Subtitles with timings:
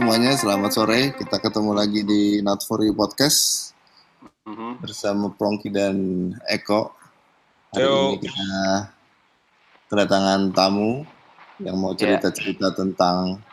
[0.00, 1.12] semuanya, selamat sore.
[1.12, 3.68] Kita ketemu lagi di Not For You Podcast
[4.48, 4.80] Mhm.
[4.80, 5.96] bersama Prongki dan
[6.48, 6.88] Eko.
[7.68, 7.92] Hari Yo.
[8.08, 8.48] ini kita
[9.86, 11.04] kedatangan tamu
[11.60, 13.44] yang mau cerita-cerita tentang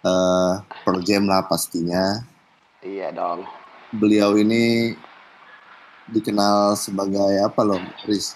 [0.00, 2.24] eh Pearl Jam lah pastinya.
[2.80, 3.44] Iya dong.
[3.92, 4.96] Beliau ini
[6.08, 8.32] dikenal sebagai apa loh, Riz?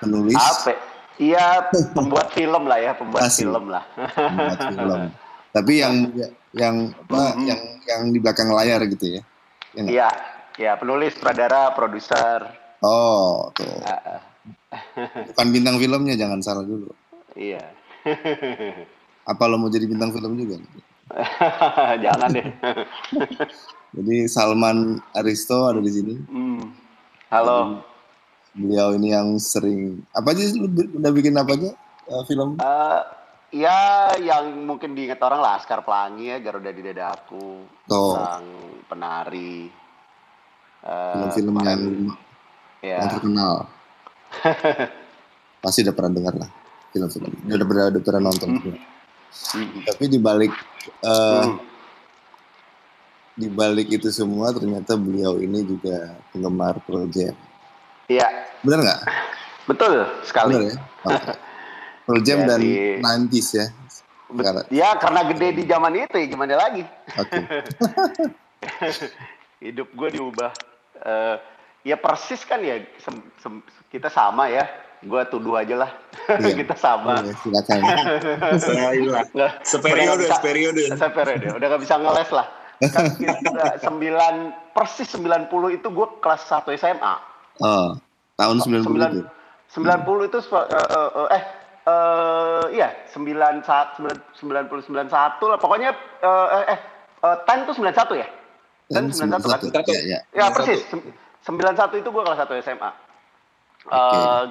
[0.00, 0.72] Penulis, Apa?
[1.20, 3.44] Iya, pembuat film lah ya, pembuat Asik.
[3.44, 3.84] film lah.
[4.16, 5.00] pembuat film.
[5.52, 5.94] Tapi yang
[6.56, 7.44] yang apa Mhm.
[7.44, 9.22] yang yang di belakang layar gitu ya.
[9.76, 9.84] Ya?
[9.84, 10.08] Iya,
[10.56, 12.48] ya penulis, sutradara, produser.
[12.80, 13.68] Oh, tuh.
[13.84, 14.20] Ah, ah,
[15.26, 16.88] Bukan bintang filmnya, jangan salah dulu.
[17.36, 17.60] iya.
[19.24, 20.56] Apa lo mau jadi bintang film juga?
[22.04, 22.46] Jangan deh.
[23.92, 26.14] Jadi Salman Aristo ada di sini.
[26.26, 26.62] Hmm.
[27.28, 27.82] Halo.
[28.52, 31.70] Beliau ini yang sering apa aja udah bikin apa aja
[32.06, 32.56] eh, film?
[32.56, 33.00] Eh,
[33.56, 33.80] ya,
[34.16, 38.12] yang mungkin diingat orang Laskar Pelangi ya, Garuda di Dadaku, Tuh.
[38.12, 38.46] Sang
[38.86, 39.72] Penari.
[40.80, 42.16] Eh, Film-film yang, kemarin-
[42.80, 42.96] ya.
[43.00, 43.54] yang terkenal.
[45.64, 46.50] Pasti udah pernah dengar lah
[46.92, 47.28] film-film.
[47.44, 48.48] Udah udah, udah pernah nonton.
[48.56, 48.78] juga.
[49.52, 49.84] Hmm.
[49.84, 50.52] Tapi di balik
[51.02, 51.58] eh, Hmm.
[53.36, 57.36] di balik itu semua ternyata beliau ini juga penggemar Jam.
[58.06, 58.28] Iya,
[58.62, 59.00] Benar nggak?
[59.66, 60.54] betul sekali.
[60.54, 60.76] Benar ya?
[61.04, 61.32] Oke.
[62.06, 63.66] Pearl Jam Ya, dan di- 90s ya.
[64.26, 64.66] Sekarang.
[64.68, 66.82] ya karena gede di zaman itu ya gimana lagi
[67.14, 67.38] Oke.
[69.60, 70.52] hidup gue diubah
[70.96, 71.36] Eh,
[71.84, 74.64] ya persis kan ya sem- sem- kita sama ya
[74.98, 75.90] gue tuduh aja lah
[76.42, 76.56] Iya.
[76.56, 77.78] kita sama Boleh, silakan.
[78.64, 80.82] Saya Nggak- Seperiode, udah nggak bisa- seperiode.
[80.90, 82.46] seperiode udah gak bisa ngeles lah
[82.82, 83.38] kan kita
[83.78, 84.34] sembilan
[84.72, 87.14] persis 90 itu gue kelas 1 SMA
[87.58, 87.94] Oh,
[88.34, 89.22] tahun 90 Sembilan- itu.
[89.70, 91.42] 90 itu se- eh, eh,
[91.86, 93.62] eh, iya 91
[94.36, 95.06] 99 91
[95.46, 96.78] lah pokoknya eh eh, eh
[97.22, 98.28] eh, Tan tuh 91 ya?
[98.86, 99.82] Tan 91 kan?
[99.86, 100.18] Ya, ya.
[100.30, 100.54] Ya 91.
[100.54, 100.80] persis.
[100.86, 101.06] Sem-
[101.42, 102.90] 91 itu gue kelas 1 SMA.
[103.86, 103.94] Oke.
[103.94, 104.44] Eh,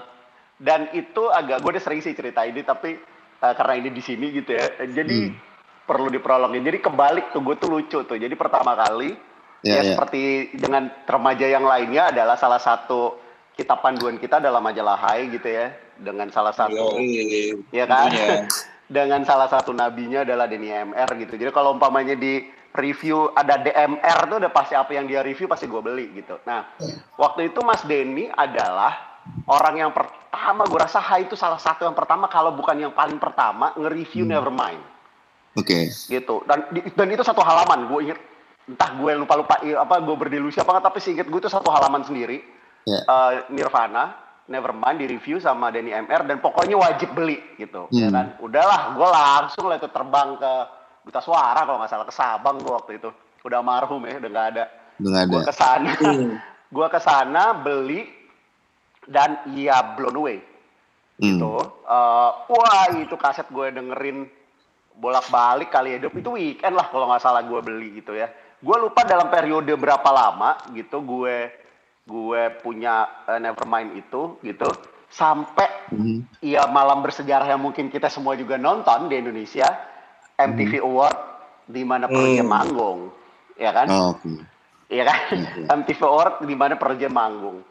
[0.58, 2.96] dan itu agak gue udah sering sih cerita ini tapi
[3.36, 4.66] eh, karena ini di sini gitu ya.
[4.80, 5.36] eh, Jadi Hmm.
[5.84, 6.64] perlu diprologin.
[6.64, 8.16] Jadi kebalik tuh gue tuh lucu tuh.
[8.16, 9.16] Jadi pertama kali
[9.60, 9.84] Ya, ya, ya.
[9.98, 10.22] seperti
[10.54, 13.18] dengan remaja yang lainnya adalah salah satu
[13.52, 18.46] kitab panduan kita adalah majalah Hai gitu ya dengan salah satu Yoi, ya kan tentunya.
[18.96, 24.28] dengan salah satu nabinya adalah Denny MR gitu jadi kalau umpamanya di review ada DMR
[24.28, 26.70] tuh udah pasti apa yang dia review pasti gue beli gitu nah
[27.16, 31.96] waktu itu Mas Denny adalah orang yang pertama gue rasa Hai itu salah satu yang
[31.96, 34.38] pertama kalau bukan yang paling pertama nge-review Hmm.
[34.38, 34.84] Nevermind
[35.56, 35.88] Oke.
[35.88, 38.20] gitu dan dan itu satu halaman gue inget
[38.66, 42.04] entah gue lupa lupa apa gue berdelusi apa nggak tapi seinget gue itu satu halaman
[42.04, 42.44] sendiri
[42.86, 43.02] Ya.
[43.02, 44.14] Eh, Nirvana
[44.46, 48.14] Nevermind di review sama Denny MR dan pokoknya wajib beli gitu ya Hmm.
[48.14, 50.52] kan udahlah gue langsung lah itu terbang ke
[51.02, 53.10] Duta Suara kalau nggak salah ke Sabang gue waktu itu
[53.42, 54.64] udah marhum ya udah nggak ada
[54.96, 55.32] Udah nggak ada.
[55.32, 56.32] gue ke sana Hmm.
[56.76, 58.02] gue ke sana beli
[59.04, 60.38] dan ya blown away
[61.16, 61.40] Hmm.
[61.40, 61.56] gitu.
[61.82, 64.28] Eh, wah itu kaset gue dengerin
[64.94, 66.04] bolak-balik kali ya.
[66.04, 68.28] Itu weekend lah kalau nggak salah gue beli gitu ya.
[68.60, 71.36] Gue lupa dalam periode berapa lama gitu gue
[72.06, 74.70] gue punya eh, Nevermind itu gitu
[75.10, 76.42] sampai Mhm.
[76.42, 79.66] ya malam bersejarah yang mungkin kita semua juga nonton di Indonesia
[80.36, 81.18] MTV Award
[81.66, 82.54] di mana Pearl Jam Hmm.
[82.54, 83.00] manggung
[83.56, 84.30] ya kan Oh, Oke.
[84.86, 85.18] Iya kan?
[85.34, 85.50] Iya.
[85.82, 87.66] MTV Award di mana Pearl Jam manggung.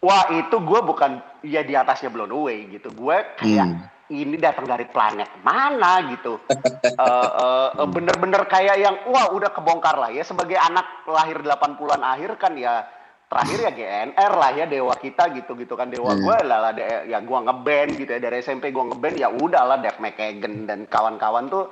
[0.00, 2.88] Wah itu gue bukan ya di atasnya blown away gitu.
[2.88, 3.84] Gue kayak Hmm.
[4.08, 6.40] ini datang dari planet mana gitu.
[6.86, 7.02] Eh,
[7.36, 10.24] eh, eh, Bener-bener kayak yang wah udah kebongkar lah ya.
[10.24, 12.88] Sebagai anak lahir 80-an akhir kan ya
[13.26, 15.88] terakhir ya GNR lah ya dewa kita gitu gitu kan.
[15.88, 16.22] Dewa Hmm.
[16.22, 18.20] gue adalah de- ya gue ngeband gitu ya.
[18.20, 21.66] Dari SMP gue ngeband ya udahlah Dave McKagan dan kawan-kawan tuh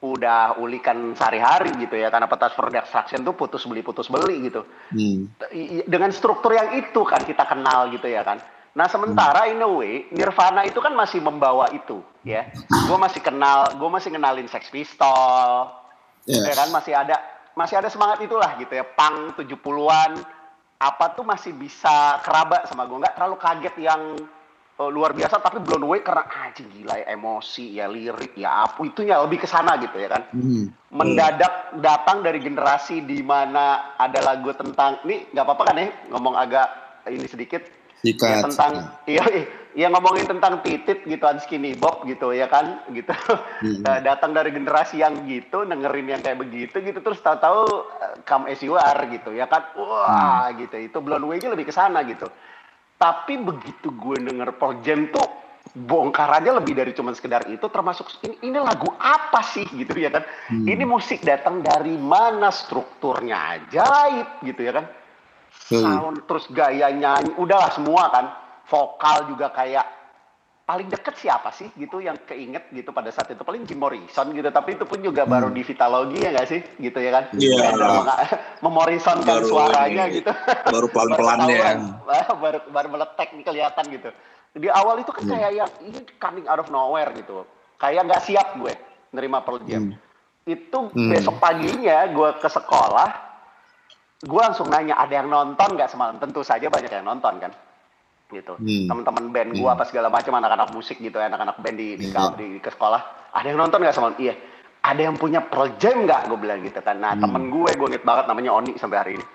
[0.00, 2.06] udah ulikan sehari-hari gitu ya.
[2.08, 4.62] Karena petas for destruction tuh putus beli putus beli gitu.
[4.90, 5.26] Hmm.
[5.84, 8.38] Dengan struktur yang itu kan kita kenal gitu ya kan.
[8.72, 12.48] Nah sementara in a way Nirvana itu kan masih membawa itu ya.
[12.64, 15.68] Gue masih kenal gue masih kenalin Sex Pistol
[16.24, 16.40] Ya.
[16.40, 16.70] ya kan?
[16.70, 17.18] Masih ada
[17.52, 18.86] masih ada semangat itulah gitu ya.
[18.86, 20.41] Pang 70-an
[20.82, 24.02] apa tuh masih bisa keraba sama gue nggak terlalu kaget yang
[24.82, 28.82] eh, luar biasa tapi blown away karena anjing gila ya emosi ya lirik ya apa.
[28.82, 30.22] Itunya lebih ke sana gitu ya kan.
[30.34, 30.74] Hmm.
[30.92, 36.36] mendadak datang dari generasi di mana ada lagu tentang ini nggak apa-apa kan ya ngomong
[36.36, 36.68] agak
[37.08, 37.64] ini sedikit
[38.02, 38.72] ya tentang
[39.14, 39.24] iya
[39.72, 43.12] iya ngomongin tentang titit gitu skinny bob gitu ya kan gitu.
[43.62, 43.80] Hmm.
[43.86, 47.64] Eh, datang dari generasi yang gitu dengerin yang kayak begitu gitu terus tahu-tahu
[48.02, 49.64] eh, come as you are gitu ya kan.
[49.78, 52.28] Wah gitu itu blown away-nya lebih ke sana gitu.
[53.00, 55.26] Tapi begitu gue denger Pearl Jam tuh
[55.72, 59.64] bongkarannya lebih dari cuma sekedar itu termasuk ini, ini lagu apa sih?
[59.72, 60.26] gitu ya kan.
[60.52, 60.68] Hmm.
[60.68, 64.84] ini musik datang dari mana strukturnya ajaib gitu ya kan
[65.70, 65.82] hmm.
[65.82, 68.24] sound terus gaya nyanyi udahlah semua kan
[68.68, 69.86] vokal juga kayak
[70.62, 74.46] paling deket siapa sih gitu yang keinget gitu pada saat itu paling Jim Morrison gitu
[74.54, 75.32] tapi itu pun juga hmm.
[75.34, 78.30] baru di Vitalogi ya gak sih gitu ya kan iya yeah.
[78.64, 80.32] memorisonkan kan suaranya ini, gitu
[80.70, 81.76] baru pelan-pelan ya
[82.30, 84.10] baru baru meletek nih kelihatan gitu
[84.56, 85.32] di awal itu kan hmm.
[85.34, 87.42] kayak yang ini coming out of nowhere gitu
[87.82, 88.72] kayak nggak siap gue
[89.10, 89.98] nerima Pearl Jam hmm.
[90.46, 91.10] itu hmm.
[91.10, 93.10] besok paginya gue ke sekolah
[94.22, 96.16] gue langsung nanya ada yang nonton nggak semalam?
[96.22, 97.52] Tentu saja banyak yang nonton kan?
[98.32, 98.56] Gitu.
[98.56, 98.88] Hmm.
[98.88, 99.76] teman-teman band gue hmm.
[99.76, 102.32] apa segala macam anak-anak musik gitu ya anak-anak band di di, hmm.
[102.38, 103.28] di, ke sekolah.
[103.36, 104.32] Ada yang nonton nggak sama iya.
[104.82, 106.32] Ada yang punya Pearl Jam nggak?
[106.32, 106.96] Gue bilang gitu kan.
[106.96, 107.22] Nah hmm.
[107.28, 109.26] temen gue gue inget banget namanya Oni sampai hari ini.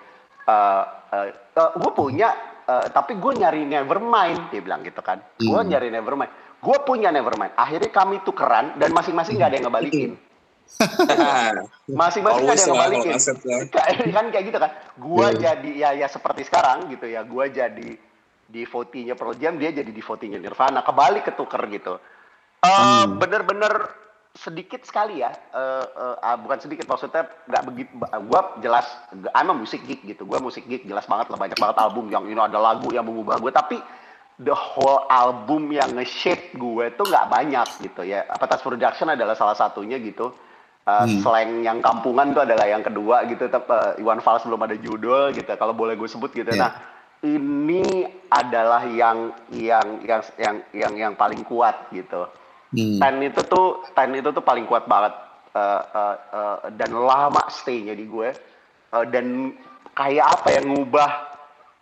[0.48, 0.82] Uh,
[1.14, 2.34] uh, uh, gue punya
[2.66, 5.22] uh, tapi gue nyari Nevermind dia bilang gitu kan.
[5.38, 5.46] Hmm.
[5.46, 6.32] gue nyari Nevermind.
[6.58, 7.54] Gue punya Nevermind.
[7.54, 10.10] Akhirnya kami tukeran dan masing-masing nggak ada yang ngebalikin
[12.00, 13.16] masing-masing ada yang ngebalikin
[14.14, 14.70] kan kayak gitu kan.
[15.00, 15.40] Gue yeah.
[15.50, 17.24] jadi ya ya seperti sekarang gitu ya.
[17.24, 17.96] Gue jadi
[18.48, 20.84] di votingnya Pearl Jam dia jadi di votingnya Nirvana.
[20.84, 21.94] Kembali ketuker gitu.
[22.58, 23.22] Uh, hmm.
[23.22, 23.72] bener-bener
[24.36, 25.34] sedikit sekali ya.
[25.50, 28.86] Uh, uh, bukan sedikit maksudnya nggak begitu gue jelas
[29.34, 30.28] I'm a musik geek gitu.
[30.28, 33.40] Gue musik geek jelas banget lah banyak banget album yang ini ada lagu yang mengubah
[33.42, 33.78] gue tapi
[34.38, 38.28] the whole album yang nge-shape gue tuh nggak banyak gitu ya.
[38.30, 40.30] Apatas Production adalah salah satunya gitu
[40.88, 41.20] uh, hmm.
[41.20, 45.36] slang yang kampungan tuh adalah yang kedua gitu tapi uh, Iwan Fals belum ada judul
[45.36, 46.72] gitu kalau boleh gue sebut gitu yeah.
[46.72, 46.72] nah
[47.22, 52.30] ini adalah yang yang yang yang yang yang paling kuat gitu.
[52.70, 53.00] Hmm.
[53.02, 55.18] Ten itu tuh ten itu tuh paling kuat banget
[55.56, 58.30] uh, uh, uh, dan lama stay-nya di gue
[58.94, 59.56] uh, dan
[59.96, 61.10] kayak apa yang ngubah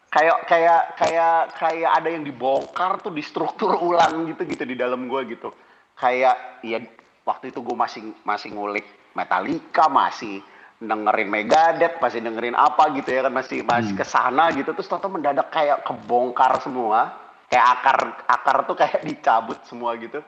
[0.09, 5.11] kayak kayak kayak kayak ada yang dibongkar tuh di struktur ulang gitu gitu di dalam
[5.11, 5.53] gue gitu
[5.99, 6.81] kayak ya
[7.27, 10.41] waktu itu gue masih masih ngulik Metallica masih
[10.79, 14.01] dengerin Megadeth, masih dengerin apa gitu ya kan masih masih hmm.
[14.01, 17.27] ke sana gitu terus toto mendadak kayak kebongkar semua.
[17.47, 20.23] Kayak akar akar tuh kayak dicabut semua gitu.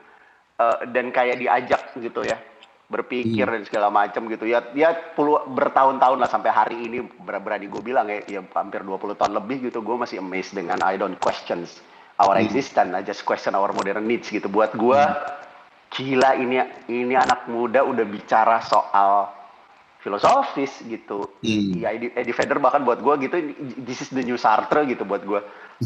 [0.58, 2.34] Uh, dan kayak diajak gitu ya
[2.88, 3.54] berpikir hmm.
[3.54, 8.08] dan segala macam gitu ya ya puluh bertahun-tahun lah sampai hari ini berani gue bilang
[8.08, 11.84] ya, ya hampir 20 tahun lebih gitu gue masih amazed dengan I don't questions
[12.16, 12.48] our hmm.
[12.48, 15.37] existence I just question our modern needs gitu buat gue hmm.
[15.88, 19.38] Gila ini ini anak muda udah bicara soal
[19.98, 21.26] filosofis gitu.
[21.42, 21.74] Hmm.
[21.74, 23.36] Ya Eddie, Eddie Vedder bahkan buat gue gitu
[23.82, 25.40] this is the new Sartre gitu buat gue.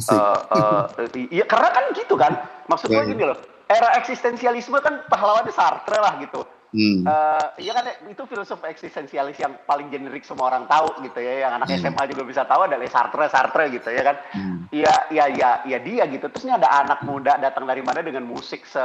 [0.09, 0.85] Uh, uh,
[1.33, 2.33] ya karena kan gitu kan.
[2.69, 3.09] Maksud gue yeah.
[3.09, 3.39] gini loh.
[3.73, 6.45] Era eksistensialisme kan pahlawannya Sartre lah gitu.
[6.73, 7.05] Hmm.
[7.05, 11.61] Uh, ya kan itu filosof eksistensialis yang paling generik semua orang tahu gitu ya yang
[11.61, 11.85] anak hmm.
[11.85, 14.73] SMA juga bisa tahu adalah Sartre Sartre gitu ya kan hmm.
[14.73, 18.65] ya ya ya ya dia gitu terusnya ada anak muda datang dari mana dengan musik
[18.65, 18.81] se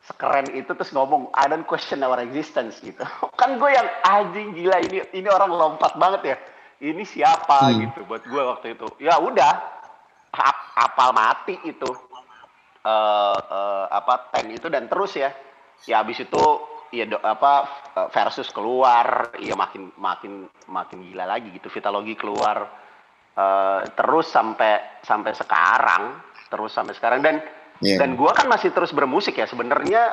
[0.00, 3.04] sekeren itu terus ngomong I don't question our existence gitu.
[3.40, 6.36] Kan gue yang anjing gila ini ini orang lompat banget ya.
[6.80, 7.68] Ini siapa?
[7.68, 7.84] Hmm.
[7.84, 8.88] gitu buat gue waktu itu.
[9.04, 9.52] Ya udah
[10.32, 11.90] ap, apal mati itu.
[12.80, 15.28] Uh, uh, apa ten itu dan terus ya.
[15.84, 16.44] Ya habis itu
[16.90, 17.68] ya do, apa
[18.10, 22.80] versus keluar ya makin makin makin gila lagi gitu Vitalogi keluar.
[23.36, 26.16] Uh, terus sampai sampai sekarang
[26.48, 27.20] terus sampai sekarang.
[27.20, 27.44] Dan
[27.80, 27.98] Yeah.
[28.00, 29.48] Dan gue kan masih terus bermusik ya.
[29.48, 30.12] Sebenarnya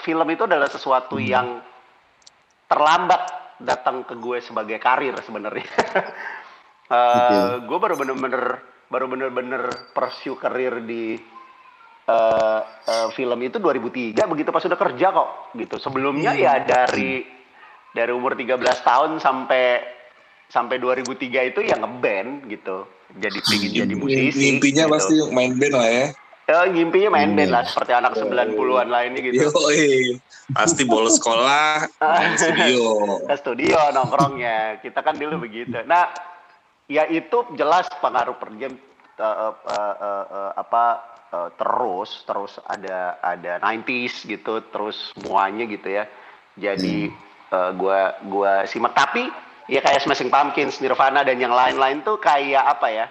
[0.00, 1.28] film itu adalah sesuatu hmm.
[1.28, 1.46] yang
[2.66, 3.22] terlambat
[3.60, 5.68] datang ke gue sebagai karir sebenarnya.
[6.88, 7.08] uh, eh,
[7.60, 7.68] okay.
[7.68, 8.44] Gue baru bener-bener
[8.88, 9.62] baru bener-bener
[9.96, 11.16] pursue karir di
[12.08, 15.76] uh, uh, film itu 2003 begitu pas sudah kerja kok gitu.
[15.76, 16.64] Sebelumnya yeah.
[16.64, 17.24] ya dari
[17.92, 19.84] dari umur 13 tahun sampai
[20.48, 22.88] sampai 2003 itu ya ngeband gitu.
[23.12, 24.40] Jadi pingin jadi musisi.
[24.40, 24.92] Mimpinya gitu.
[24.96, 26.06] pasti main band lah ya.
[26.52, 29.48] Ya, ngimpinya main band lah seperti anak 90-an lainnya gitu.
[29.48, 29.50] Yo,
[30.52, 31.88] pasti bolos sekolah,
[32.36, 33.24] studio.
[33.24, 34.84] Ke studio nongkrongnya.
[34.84, 35.80] Kita kan dulu begitu.
[35.88, 36.12] Nah,
[36.92, 38.76] ya itu jelas pengaruh per game
[39.16, 40.84] uh, uh, uh, uh, apa
[41.32, 46.04] uh, terus terus ada ada 90s gitu, terus semuanya gitu ya.
[46.60, 47.48] Jadi hmm.
[47.48, 49.24] uh, gua gua simak tapi
[49.72, 53.06] ya kayak Smashing Pumpkins, Nirvana dan yang lain-lain tuh kayak apa ya?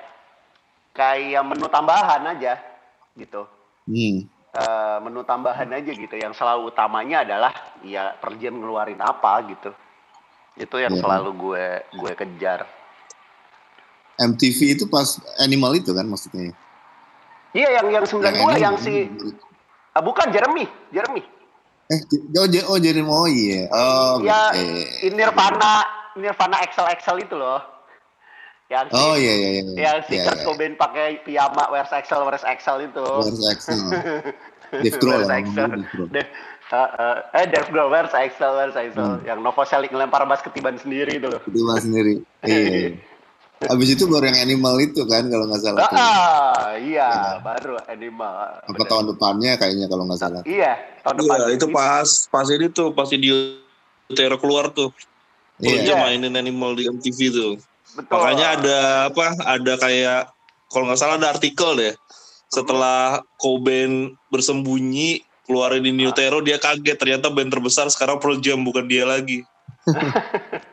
[0.93, 2.69] Kayak menu tambahan aja
[3.15, 3.47] gitu.
[3.87, 4.27] Hmm.
[4.51, 6.15] Uh, menu tambahan aja gitu.
[6.15, 7.53] Yang selalu utamanya adalah
[7.83, 9.71] ya per jam ngeluarin apa gitu.
[10.59, 11.01] Itu yang yeah.
[11.01, 11.65] selalu gue
[11.95, 12.67] gue kejar.
[14.21, 16.53] MTV itu pas Animal itu kan maksudnya?
[17.51, 19.07] Iya yang yang 92 yang, yang si
[19.95, 21.23] uh, bukan Jeremy, Jeremy.
[21.91, 21.99] Eh,
[22.39, 23.67] oh, oh Jeremy oh iya.
[23.67, 25.11] Oh, ya, okay.
[25.11, 25.83] Nirvana
[26.15, 27.80] Nirvana Excel Excel itu loh
[28.71, 30.45] yang si, oh iya iya iya yang si yeah, Kurt yeah.
[30.47, 33.79] Cobain pakai piyama wears Excel wears Excel itu wears Excel
[34.71, 35.67] Dave Grohl Where's lah, Axel?
[36.15, 36.31] Dave
[36.71, 39.19] uh, uh, eh Dave Grohl, where's Axel, where's Axel?
[39.19, 39.27] Hmm.
[39.27, 41.41] Yang Novoselic ngelempar bas ketiban sendiri itu loh.
[41.67, 42.23] Mas sendiri.
[43.61, 43.69] Iya.
[43.69, 45.85] Abis itu baru yang animal itu kan kalau nggak salah.
[45.85, 45.93] tuh.
[45.93, 47.45] Ah, iya, Iya.
[47.45, 48.33] baru animal.
[48.65, 48.89] Apa Bener.
[48.89, 50.41] tahun depannya kayaknya kalau nggak salah.
[50.49, 51.37] Iya, tahun depan.
[51.37, 53.29] Iya, itu pas pas ini tuh pas di
[54.09, 54.89] Utero keluar tuh.
[55.61, 55.93] Iya.
[55.93, 57.53] dia mainin animal di MTV tuh.
[57.91, 58.13] Betul.
[58.15, 58.77] Makanya ada
[59.11, 59.25] apa?
[59.43, 60.21] Ada kayak
[60.67, 61.93] kalau nggak salah ada artikel deh.
[62.47, 68.87] Setelah Cobain bersembunyi keluarin di Newtero dia kaget ternyata band terbesar sekarang Pearl Jam bukan
[68.87, 69.43] dia lagi.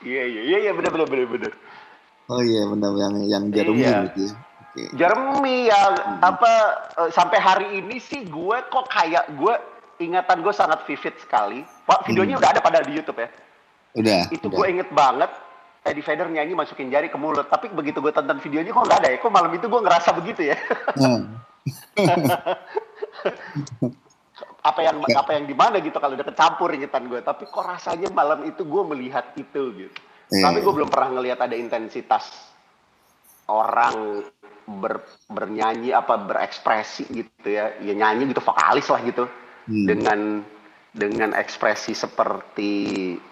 [0.00, 1.52] Iya, iya, iya, iya, bener, bener, bener, bener.
[2.24, 3.96] Oh iya benar yang yang Jeremy Iya.
[4.08, 4.32] gitu ya.
[4.64, 4.82] Oke.
[4.96, 6.52] Jeremy yang apa
[6.96, 9.54] eh, sampai hari ini sih gue kok kayak gue
[10.00, 11.60] ingatan gue sangat vivid sekali.
[11.84, 12.40] Wah, videonya Hmm.
[12.40, 13.28] udah ada pada di YouTube ya.
[13.96, 14.30] Udah.
[14.30, 15.30] Itu gue inget banget.
[15.80, 17.48] Eddie Vedder nyanyi masukin jari ke mulut.
[17.48, 19.18] Tapi begitu gue tonton videonya kok nggak ada ya.
[19.18, 20.56] Kok malam itu gue ngerasa begitu ya.
[20.94, 21.40] Hmm.
[24.60, 27.20] apa yang apa yang di mana gitu kalau udah kecampur ingetan gue.
[27.24, 29.98] Tapi kok rasanya malam itu gue melihat itu gitu.
[30.30, 30.44] Iya.
[30.46, 32.52] Tapi gue belum pernah ngelihat ada intensitas
[33.50, 34.22] orang
[34.68, 37.72] ber, bernyanyi apa berekspresi gitu ya.
[37.80, 39.24] Ya nyanyi gitu vokalis lah gitu.
[39.64, 39.86] Hmm.
[39.88, 40.44] Dengan
[40.90, 42.72] dengan ekspresi seperti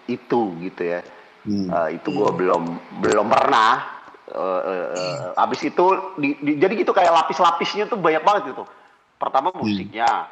[0.07, 1.03] itu gitu ya.
[1.43, 1.67] Hmm.
[1.67, 2.63] Eh, itu gue belum
[3.03, 3.99] belum pernah.
[4.29, 5.85] Eh, eh, eh, abis itu
[6.21, 8.63] di- di- jadi gitu kayak lapis-lapisnya tuh banyak banget gitu.
[9.19, 10.29] Pertama musiknya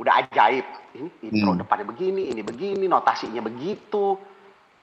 [0.00, 0.64] udah ajaib.
[0.96, 1.60] Ini intro Hmm.
[1.60, 4.16] depannya begini, ini begini, notasinya begitu.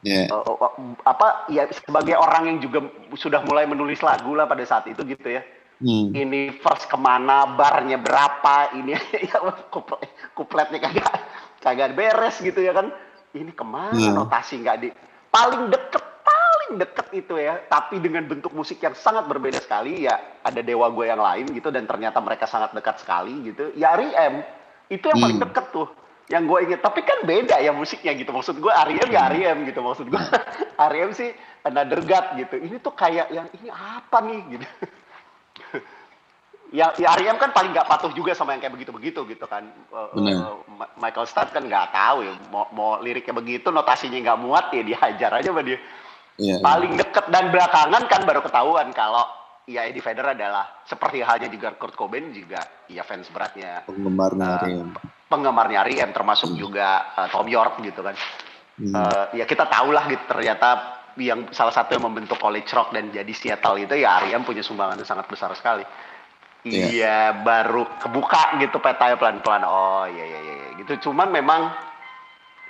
[0.05, 0.29] Iya.
[0.29, 0.73] Eh, eh, eh,
[1.07, 2.85] apa ya sebagai orang yang juga
[3.17, 5.41] sudah mulai menulis lagu lah pada saat itu gitu ya.
[5.77, 6.09] Hmm.
[6.09, 8.97] Ini verse ke mana, barnya berapa, ini
[9.29, 9.37] ya
[9.69, 11.13] kuplet, kupletnya kagak
[11.59, 12.89] kagak beres gitu ya kan.
[13.31, 14.15] Ini ke mana Hmm.
[14.15, 14.89] notasi nggak di?
[15.29, 17.59] Paling deket paling deket itu ya.
[17.63, 21.69] Tapi dengan bentuk musik yang sangat berbeda sekali ya ada dewa gue yang lain gitu
[21.69, 23.71] dan ternyata mereka sangat dekat sekali gitu.
[23.75, 24.41] Ya R.E.M
[24.87, 25.45] itu yang paling Hmm.
[25.47, 25.87] deket tuh
[26.27, 28.31] yang gue inget tapi kan beda ya musiknya gitu.
[28.31, 29.79] Maksud gue R.E.M ya R.E.M gitu.
[29.79, 30.23] Maksud gue
[30.91, 31.31] R.E.M sih
[31.63, 32.55] another god gitu.
[32.57, 34.41] Ini tuh kayak yang ini apa nih?
[34.55, 34.65] gitu
[36.69, 39.63] ya, ya R.E.M kan paling nggak patuh juga sama yang kayak begitu-begitu gitu kan.
[39.65, 44.39] Eh, eh, Ma- Michael Stipe kan nggak tahu ya mau, mau liriknya begitu, notasinya nggak
[44.39, 45.79] muat ya dihajar aja sama dia.
[46.37, 46.61] Iya.
[46.61, 49.25] Paling deket dan belakangan kan baru ketahuan kalau
[49.65, 54.61] ya Eddie Vedder adalah seperti halnya juga Kurt Cobain juga ya fans beratnya Penggemarnya Ah.
[54.63, 54.89] Rian.
[55.27, 58.15] penggemarnya R.E.M termasuk juga eh, Tom York gitu kan.
[58.79, 58.93] Hmm.
[58.95, 60.69] Eh, ya kita tahulah gitu ternyata
[61.17, 64.95] yang salah satu yang membentuk college rock dan jadi Seattle itu ya R.E.M punya sumbangan
[64.95, 65.81] yang sangat besar sekali.
[66.65, 66.85] Iya.
[66.89, 69.63] Iya baru kebuka gitu petanya pelan-pelan.
[69.63, 70.69] Oh iya iya iya iya.
[70.81, 71.09] gitu.
[71.09, 71.69] Cuman memang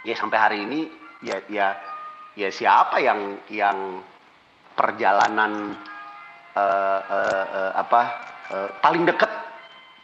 [0.04, 0.80] ya sampai hari ini
[1.24, 1.74] ya ya
[2.38, 4.04] ya siapa yang yang
[4.78, 5.74] perjalanan
[6.54, 8.02] eh, eh, eh, apa
[8.54, 9.32] eh, paling deket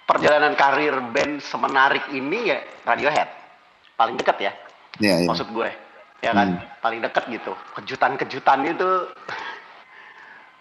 [0.04, 3.30] perjalanan karir band semenarik ini ya Radiohead
[3.96, 4.52] paling deket ya
[5.02, 5.28] Iya, iya.
[5.30, 5.70] maksud gue
[6.22, 6.62] ya kan Hmm.
[6.82, 8.90] paling deket gitu kejutan-kejutan itu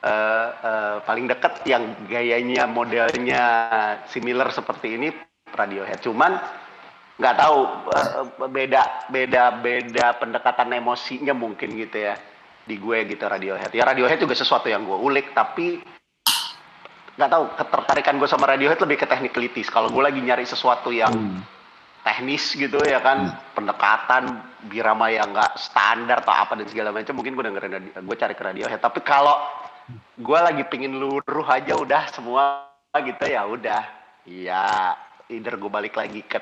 [0.03, 3.45] eh, eh, paling deket yang gayanya modelnya
[4.11, 5.09] similar seperti ini
[5.55, 6.03] Radiohead.
[6.03, 6.33] Cuman
[7.19, 7.59] nggak tahu
[7.95, 12.19] eh, beda beda beda pendekatan emosinya mungkin gitu ya
[12.63, 13.71] di gue gitu Radiohead.
[13.75, 15.79] Ya Radiohead juga sesuatu yang gue ulik tapi
[17.13, 19.69] nggak tahu ketertarikan gue sama Radiohead lebih ke technicalities.
[19.69, 21.45] Kalau gue lagi nyari sesuatu yang Hmm.
[22.03, 27.39] teknis gitu ya kan pendekatan birama yang nggak standar atau apa dan segala macam mungkin
[27.39, 28.83] gue dengerin gue cari ke Radiohead.
[28.83, 29.39] Tapi kalau
[30.19, 33.83] gue lagi pingin luruh aja udah semua gitu ya udah
[34.29, 34.95] ya
[35.33, 36.39] either gue balik lagi ke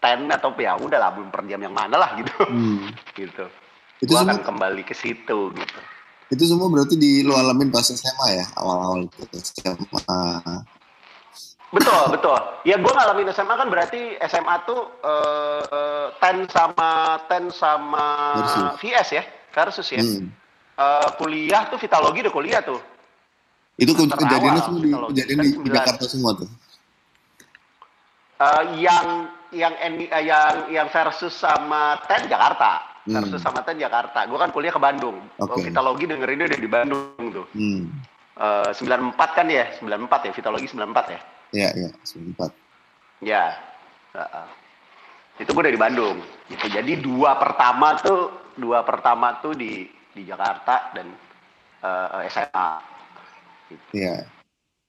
[0.00, 2.90] ten atau ya udah lah album per jam yang mana lah gitu Hmm.
[3.18, 3.46] gitu
[4.00, 5.80] Itu gue semua akan kembali ke situ gitu
[6.30, 10.22] itu semua berarti di lo alamin pas SMA ya awal-awal itu SMA.
[11.70, 12.38] Betul, betul.
[12.66, 18.06] Ya gue ngalamin SMA kan berarti SMA tuh eh, eh, ten sama ten sama
[18.38, 18.78] Versus.
[18.82, 19.24] VS ya,
[19.54, 20.02] versus ya.
[20.02, 20.30] Hmm.
[20.80, 22.80] Eh, kuliah tuh Vitalogi udah kuliah tuh.
[23.76, 25.76] Itu ke- kejadiannya semua di kejadian kan di, di sembilan.
[25.76, 26.48] Jakarta semua tuh.
[28.40, 29.06] Eh, yang
[29.52, 29.92] yang eh,
[30.24, 33.20] yang yang versus sama ten Jakarta, Hmm.
[33.20, 34.24] versus sama ten Jakarta.
[34.24, 35.20] Gue kan kuliah ke Bandung.
[35.36, 35.68] Oke.
[35.68, 37.46] Vitalogi dengerinnya udah di Bandung tuh.
[37.52, 37.92] Hmm.
[38.40, 41.20] Eh, 94 kan ya, 94 ya, Vitalogi 94 ya.
[41.50, 42.50] Iya, iya, sempat.
[43.20, 43.52] Ya,
[44.16, 44.46] Heeh.
[45.36, 46.16] itu gue dari Bandung.
[46.48, 46.72] Gitu.
[46.72, 51.10] Jadi dua pertama tuh, dua pertama tuh di di Jakarta dan
[51.82, 52.70] eh, SMA.
[53.94, 54.26] Iya.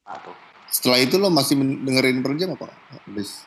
[0.02, 0.32] Satu.
[0.72, 2.72] Setelah itu lo masih dengerin per jam apa?
[3.06, 3.44] Habis.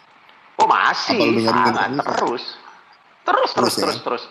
[0.60, 2.44] Oh masih, sangat terus?
[3.24, 4.04] terus, terus, terus, Terus ya?
[4.04, 4.24] terus,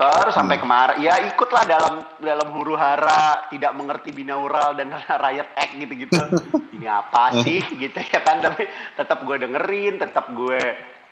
[0.00, 0.32] terus.
[0.32, 4.88] Sampai kemarin, ya ikutlah dalam dalam huru hara, tidak mengerti binaural dan
[5.26, 6.16] riot act gitu-gitu.
[6.80, 8.40] Ini apa sih gitu ya kan?
[8.40, 8.64] Tapi
[8.96, 10.60] tetap gue dengerin, tetap gue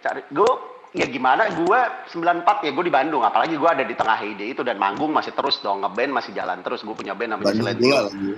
[0.01, 0.25] cari.
[0.33, 1.53] Gue ya gimana?
[1.53, 3.23] Gue 94 ya gue di Bandung.
[3.23, 6.61] Apalagi gue ada di tengah ide itu dan manggung masih terus dong ngeband masih jalan
[6.61, 6.81] terus.
[6.81, 8.33] Gue punya band namanya Bandung pula lagi.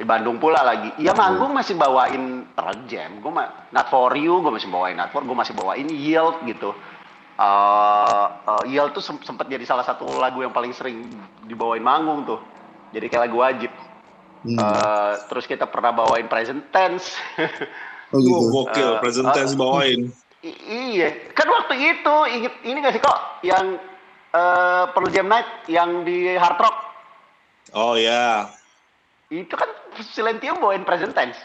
[0.00, 0.88] Di Bandung pula lagi.
[0.96, 2.22] Iya manggung masih bawain
[2.56, 3.10] Pearl Jam.
[3.20, 6.72] Gue ma- Not For You, gue masih bawain Not For, gue masih bawain Yield gitu.
[7.36, 11.04] Eh eh, Yield tuh sem- sempet jadi salah satu lagu yang paling sering
[11.44, 12.40] dibawain manggung tuh.
[12.90, 13.72] Jadi kayak lagu wajib.
[14.40, 14.56] Hmm.
[14.56, 17.12] Eh, terus kita pernah bawain Present Tense.
[18.12, 18.32] oh gitu.
[18.32, 20.00] Wah, gokil, Eh, presentasi bawain.
[20.40, 20.60] I-
[20.94, 23.76] iya, kan waktu itu inget ini gak sih kok yang
[24.30, 26.76] eh Pearl Jam Night yang di Hard Rock
[27.70, 28.50] Oh ya.
[29.28, 29.68] itu kan
[30.02, 31.38] Silentium bawain Present Tense.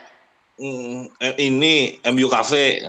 [0.58, 2.82] Hmm, eh, ini MU Cafe.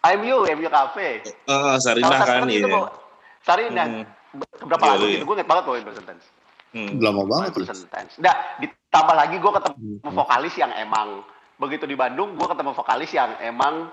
[0.00, 1.20] IMU, MU Cafe.
[1.44, 2.64] Ah, Sarinah kan iya.
[2.64, 2.88] bawa
[3.42, 3.84] Sarinah.
[3.84, 4.04] Hmm.
[4.62, 6.26] Berapa Iya, lagu gitu, gue inget banget bawain Present Tense.
[6.72, 6.96] Hmm.
[6.96, 7.60] Lama banget.
[7.60, 8.14] Present Tense.
[8.16, 10.14] Nah, ditambah lagi gue ketemu Hmm.
[10.14, 11.20] vokalis yang emang
[11.60, 13.92] begitu di Bandung gue ketemu vokalis yang emang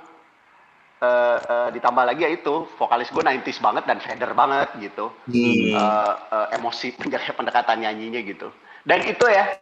[0.97, 5.13] eh, eh, ditambah lagi ya itu vokalis gue 90s banget dan feder banget gitu.
[5.29, 5.73] Hmm.
[5.77, 6.97] Eh, eh, emosi
[7.33, 8.49] pendekatan nyanyinya gitu.
[8.87, 9.57] Dan itu ya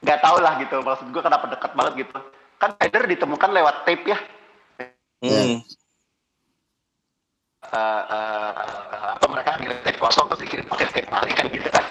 [0.00, 2.18] nggak tau lah gitu maksud gue kenapa deket banget gitu.
[2.60, 4.18] Kan feder ditemukan lewat tape ya.
[5.20, 5.60] Hmm.
[7.70, 11.68] eh, eh, eh, apa mereka ngirim tape kosong terus dikirim pakai tape balik kan gitu
[11.68, 11.84] kan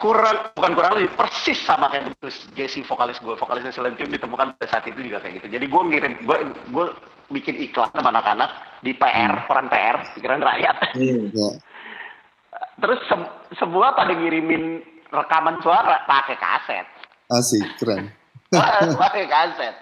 [0.00, 4.66] kurang bukan kurang lebih persis sama kayak gitu Jesse vokalis gue vokalisnya Silentium ditemukan pada
[4.68, 6.36] saat itu juga kayak gitu jadi gue ngirim gue
[6.72, 6.86] gue
[7.30, 10.76] bikin iklan sama anak-anak di PR peran PR pikiran rakyat.
[10.94, 11.26] Hmm.
[11.34, 11.50] Ya.
[12.82, 16.86] terus sem- semua pada ngirimin rekaman suara pakai kaset.
[17.32, 18.12] Asik, keren.
[19.02, 19.74] pakai kaset.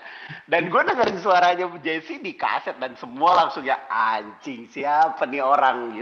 [0.49, 5.77] Dan gue dengerin suaranya Jesse di kaset dan semua langsung ya anjing siapa nih orang?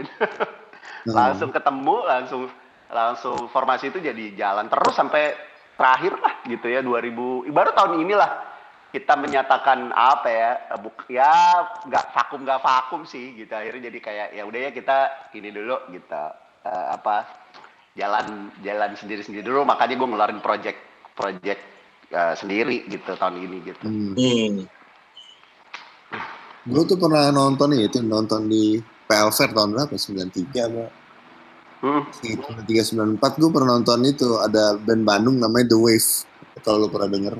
[1.03, 1.15] Gitu.
[1.15, 2.43] Langsung ketemu langsung
[2.91, 5.31] langsung formasi itu jadi jalan terus sampai
[5.79, 8.52] terakhir lah gitu ya 2000 baru tahun inilah
[8.93, 11.33] kita menyatakan apa ya buk ya
[11.89, 14.97] nggak vakum nggak vakum sih gitu akhirnya jadi kayak ya udah ya kita
[15.33, 16.23] ini dulu gitu
[16.69, 17.25] eh, apa
[17.97, 20.77] jalan jalan sendiri sendiri dulu makanya gue ngeluarin project
[21.17, 21.61] project
[22.13, 24.13] eh, sendiri gitu tahun ini gitu Hmm.
[24.13, 24.69] Hmm.
[26.63, 29.99] Gue tuh pernah nonton itu, nonton di Fair tahun berapa?
[29.99, 30.85] 93 apa?
[31.83, 32.07] Hmm.
[32.07, 36.09] 93, 94 gue pernah nonton itu, ada band Bandung namanya The Wave.
[36.63, 37.35] Kalau lo pernah denger.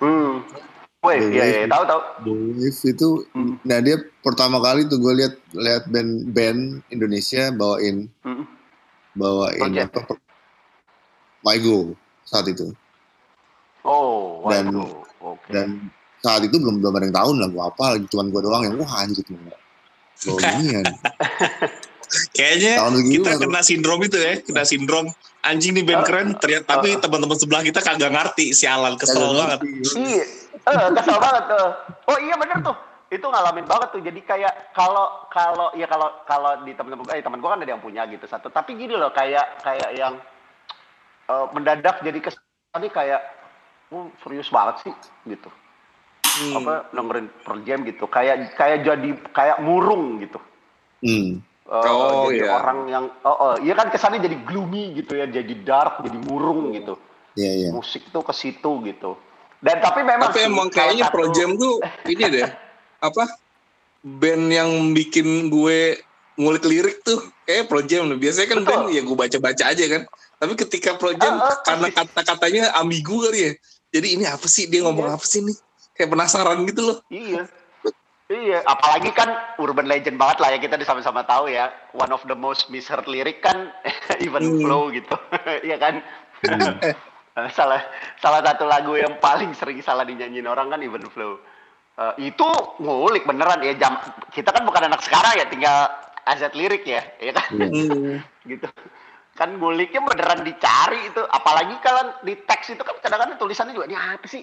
[0.00, 0.48] Hmm.
[0.98, 1.54] Wave, The iya, Wave.
[1.54, 2.00] iya, tahu tahu.
[2.18, 3.54] The Wave itu, Hmm.
[3.62, 8.42] nah dia pertama kali tuh gue lihat lihat band band Indonesia bawain Hmm.
[9.14, 9.94] bawain Project.
[9.94, 10.00] apa?
[10.04, 10.22] per-
[11.40, 12.74] Waigo saat itu.
[13.80, 14.90] Oh, Dan- waduh.
[15.34, 15.48] Oke.
[15.48, 15.86] Dan
[16.18, 18.74] saat itu belum belum ada yang tahu lah gue apa lagi cuman gue doang yang
[18.76, 19.38] wah anjir tuh
[20.58, 20.82] ini
[22.30, 26.88] Kayaknya Tahun kita kena sindrom itu ya, kena sindrom anjing nih band keren, ternyata tapi
[26.90, 26.98] Oh.
[26.98, 29.60] teman-teman sebelah kita kagak ngerti, sialan kesel banget.
[29.94, 30.24] Iya,
[30.68, 31.68] eh, kesel banget tuh.
[32.12, 32.76] Oh iya bener tuh.
[33.08, 34.02] Itu ngalamin banget tuh.
[34.04, 37.72] Jadi kayak kalau kalau ya kalau kalau di temen-temen gue, eh temen gue kan ada
[37.72, 38.52] yang punya gitu satu.
[38.52, 40.14] Tapi gini loh kayak kayak yang
[41.28, 43.20] eh, mendadak jadi kesannya kayak,
[43.92, 44.94] oh serius banget sih
[45.26, 45.48] gitu.
[46.22, 46.62] Hmm.
[46.62, 48.04] Apa dengerin per jam gitu.
[48.06, 50.38] Kayak kayak jadi kayak murung gitu.
[51.00, 51.40] Hmm.
[51.68, 52.52] Eh, Oh, jadi iya.
[52.56, 56.72] orang yang oh, oh iya kan kesannya jadi gloomy gitu ya, jadi dark, jadi murung
[56.72, 56.96] gitu.
[57.36, 57.68] Iya iya.
[57.76, 59.20] Musik tuh ke situ gitu.
[59.58, 61.74] Dan tapi memang Tapi sih, emang kayaknya satu- Pro Jam tuh
[62.06, 62.46] ini deh,
[63.06, 63.24] apa
[64.00, 65.98] band yang bikin gue
[66.34, 68.06] ngulik lirik tuh kayak Pro Jam.
[68.12, 68.68] Biasanya kan Betul.
[68.68, 70.02] band ya gue baca-baca aja kan.
[70.38, 73.52] Tapi ketika Pro Jam Ah, ah, karena kata-katanya ambigu kali ya.
[73.90, 75.16] Jadi ini apa sih dia ngomong Iya.
[75.16, 75.56] apa sih nih?
[75.92, 76.98] Kayak penasaran gitu loh.
[77.10, 77.42] Iya.
[78.28, 79.24] Iya, apalagi kan
[79.56, 81.72] urban legend banget lah ya kita sama-sama tahu ya.
[81.90, 83.72] One of the most misheard lyric kan
[84.20, 84.60] even Hmm.
[84.62, 85.16] flow gitu.
[85.66, 85.94] Iya kan?
[86.38, 86.76] Hmm.
[87.58, 87.80] salah
[88.18, 91.38] salah satu lagu yang paling sering salah dinyanyiin orang kan even flow.
[91.98, 92.48] Eh, itu
[92.78, 93.98] ngulik beneran ya jam
[94.30, 95.90] kita kan bukan anak sekarang ya tinggal
[96.28, 97.48] azat lirik ya, ya kan?
[97.58, 98.20] Hmm.
[98.50, 98.68] gitu.
[99.34, 103.96] Kan nguliknya beneran dicari itu, apalagi kalau di teks itu kan kadang-kadang tulisannya juga ini
[103.96, 104.42] apa sih?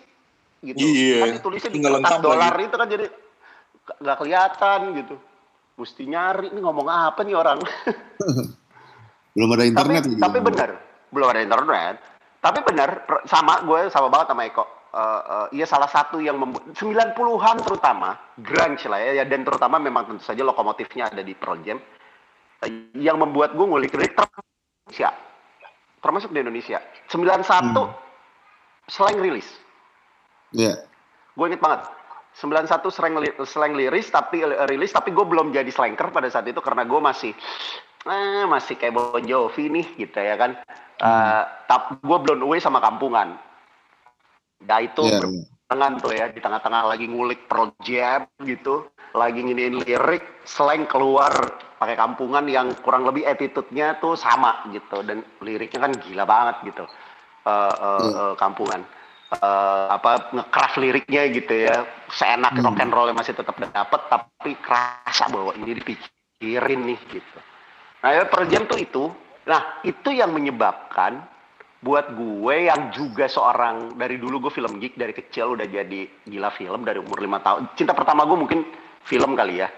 [0.64, 0.80] Gitu.
[0.82, 3.06] Iya, Kan ditulisnya di kertas dolar itu kan jadi
[4.02, 5.16] nggak kelihatan gitu.
[5.76, 7.60] Mesti nyari nih ngomong apa nih orang.
[9.36, 10.24] Belum ada internet tapi lagi.
[10.24, 10.70] tapi benar,
[11.12, 11.96] belum ada internet.
[12.46, 12.90] Tapi benar
[13.26, 14.66] sama gue sama banget sama Eko.
[14.96, 19.76] Eh, eh, iya salah satu yang membuat 90-an terutama grunge lah ya, ya dan terutama
[19.76, 21.84] memang tentu saja lokomotifnya ada di Pearl Jam
[22.64, 24.46] eh, yang membuat gue ngulik lirik termasuk
[24.88, 25.10] Indonesia.
[26.00, 26.80] termasuk di Indonesia
[27.12, 27.92] 91 Hmm.
[28.88, 29.50] slang rilis
[30.56, 30.80] Iya.
[31.36, 31.92] gue inget banget
[32.40, 36.64] 91 slang, li- slang liris tapi rilis tapi gue belum jadi slanker pada saat itu
[36.64, 37.36] karena gue masih
[38.06, 40.56] eh, masih kayak Bon Jovi nih gitu ya kan.
[40.96, 43.36] Uh, tap, gue blown away sama kampungan.
[44.64, 45.44] Ya itu Iya, ber- iya.
[45.66, 47.50] tengah tuh ya di tengah-tengah lagi ngulik
[47.84, 48.86] Jam gitu
[49.18, 51.32] lagi nginiin lirik slang keluar
[51.82, 56.86] pakai kampungan yang kurang lebih attitude-nya tuh sama gitu dan liriknya kan gila banget gitu
[57.46, 58.12] Eh, eh, Iya.
[58.32, 58.82] eh, kampungan
[59.26, 61.82] Eh, apa ngecraft liriknya gitu ya
[62.14, 62.62] seenak Hmm.
[62.62, 67.38] rock and roll masih tetap dapet tapi kerasa bahwa ini dipikirin nih gitu
[68.06, 69.04] nah ya Pearl Jam tuh itu
[69.46, 71.22] nah itu yang menyebabkan
[71.80, 76.50] buat gue yang juga seorang dari dulu gue film geek dari kecil udah jadi gila
[76.50, 77.70] film dari umur lima tahun.
[77.78, 78.66] Cinta pertama gue mungkin
[79.06, 79.70] film kali ya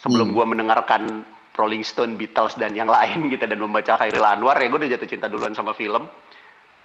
[0.00, 0.36] sebelum Hmm.
[0.40, 1.02] gue mendengarkan
[1.52, 5.04] Rolling Stone, Beatles dan yang lain gitu dan membaca Khairil Anwar ya gue udah jatuh
[5.04, 6.08] cinta duluan sama film.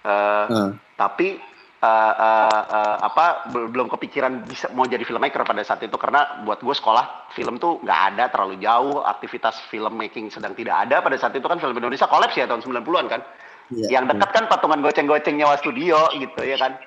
[0.03, 1.39] Eh, Eh, tapi
[1.77, 5.93] eh, eh, eh, apa bel- belum kepikiran bisa mau jadi filmmaker pada saat itu.
[5.93, 9.05] Karena buat gue sekolah film tuh nggak ada terlalu jauh.
[9.05, 11.05] Aktivitas filmmaking sedang tidak ada.
[11.05, 13.21] Pada saat itu kan film Indonesia kolaps ya tahun 90-an kan?
[13.67, 16.79] Iya, yang dekat kan patungan goceng-goceng nyawa studio gitu ya kan?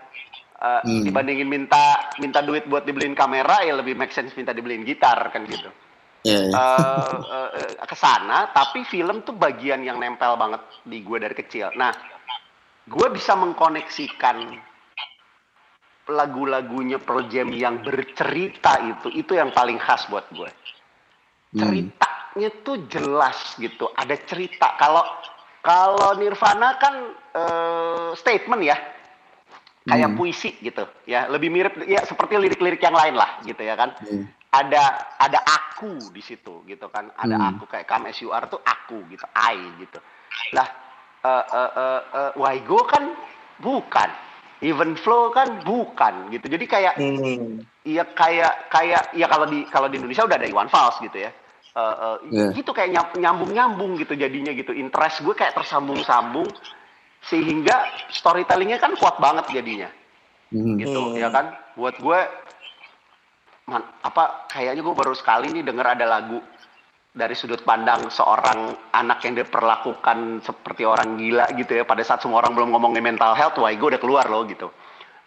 [0.61, 1.01] Eh, Hmm.
[1.09, 5.49] dibandingin minta minta duit buat dibeliin kamera ya lebih make sense minta dibeliin gitar kan
[5.49, 5.73] gitu.
[6.21, 6.53] Iya, iya.
[6.53, 7.49] eh eh,
[7.81, 11.73] eh, ke sana tapi film tuh bagian yang nempel banget di gue dari kecil.
[11.81, 11.97] Nah,
[12.85, 14.37] gue bisa mengkoneksikan
[16.11, 20.51] lagu-lagunya Pearl Jam yang bercerita itu itu yang paling khas buat gue.
[20.51, 21.59] Hmm.
[21.59, 24.75] Ceritanya tuh jelas gitu, ada cerita.
[24.79, 25.03] Kalau
[25.63, 26.95] kalau Nirvana kan
[27.31, 28.77] eh, statement ya,
[29.87, 30.19] kayak Hmm.
[30.19, 34.27] puisi gitu, ya lebih mirip ya seperti lirik-lirik yang lain lah gitu ya kan Iya.
[34.51, 34.83] ada
[35.19, 37.55] ada aku di situ gitu kan ada Hmm.
[37.55, 39.99] aku kayak come as you are tuh aku gitu I gitu
[40.55, 40.67] lah
[41.23, 43.15] eh eh eh eh, Waigo kan
[43.63, 44.11] bukan
[44.61, 47.65] even flow kan bukan gitu jadi kayak Hmm.
[47.85, 51.33] iya kayak kayak ya kalau di kalau di Indonesia udah ada Iwan Fals gitu ya
[51.71, 52.47] Eh, eh, Iya.
[52.51, 56.51] gitu kayak nyambung nyambung gitu jadinya gitu interest gue kayak tersambung sambung
[57.23, 59.87] sehingga storytellingnya kan kuat banget jadinya
[60.51, 60.83] Hmm.
[60.83, 61.15] gitu Hmm.
[61.15, 62.19] ya kan buat gue
[63.71, 66.43] man, apa kayaknya gue baru sekali nih denger ada lagu
[67.11, 71.85] dari sudut pandang seorang anak yang diperlakukan seperti orang gila gitu ya.
[71.87, 74.71] Pada saat semua orang belum ngomongin mental health wah gue udah keluar loh gitu.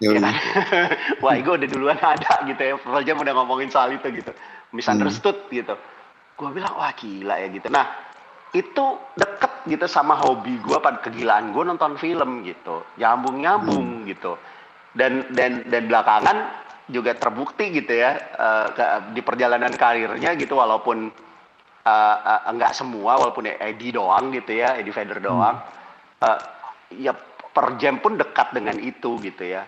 [0.03, 0.35] Ya kan?
[1.23, 2.75] Wah gue udah duluan ada gitu ya.
[3.07, 4.35] Jam udah ngomongin soal itu gitu.
[4.75, 5.79] Misunderstood gitu.
[6.35, 7.71] Gue bilang wah gila ya gitu.
[7.71, 7.87] Nah
[8.51, 12.83] itu deket gitu sama hobi gue pada kegilaan gue nonton film gitu.
[12.99, 14.35] Nyambung nyambung gitu.
[14.91, 16.37] Dan dan dan belakangan
[16.91, 18.19] juga terbukti gitu ya
[18.75, 21.15] ke- di perjalanan karirnya gitu walaupun
[21.83, 25.59] eh, eh, enggak semua walaupun Eddie doang gitu ya Eddie Vedder doang
[26.19, 26.39] eh,
[26.97, 27.11] ya
[27.49, 29.63] per jam pun dekat dengan itu gitu ya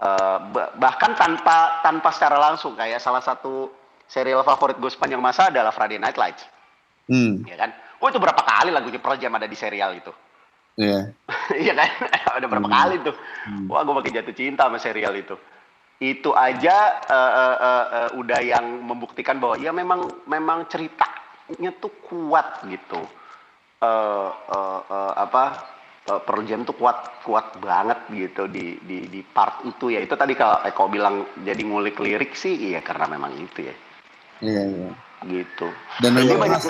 [0.00, 3.68] Eh, bah- bahkan tanpa tanpa secara langsung kayak salah satu
[4.08, 6.48] serial favorit gue sepanjang masa adalah Friday Night Lights
[7.04, 7.44] Hmm.
[7.44, 7.68] ya kan
[8.00, 10.08] oh itu berapa kali lagunya Pearl Jam ada di serial itu
[10.72, 11.12] Iya.
[11.60, 11.90] Iya kan?
[12.40, 12.72] Ada berapa Hmm.
[12.72, 13.12] kali tuh.
[13.44, 13.68] Hmm.
[13.68, 15.36] Wah, gue makin jatuh cinta sama serial itu.
[15.98, 20.64] Itu aja eh, eh, eh, eh, udah yang membuktikan bahwa ya memang memang
[21.50, 23.00] ceritanya tuh kuat gitu.
[23.82, 25.44] Eh, eh, eh, apa?
[26.00, 30.00] eh, Pearl Jam tuh kuat kuat banget gitu di di di part itu ya.
[30.00, 33.74] Itu tadi kalau Eko bilang jadi ngulik lirik sih, iya karena memang itu ya.
[34.40, 34.90] Iya, iya.
[35.20, 35.66] Gitu.
[36.00, 36.62] Dan Dia memang banyak.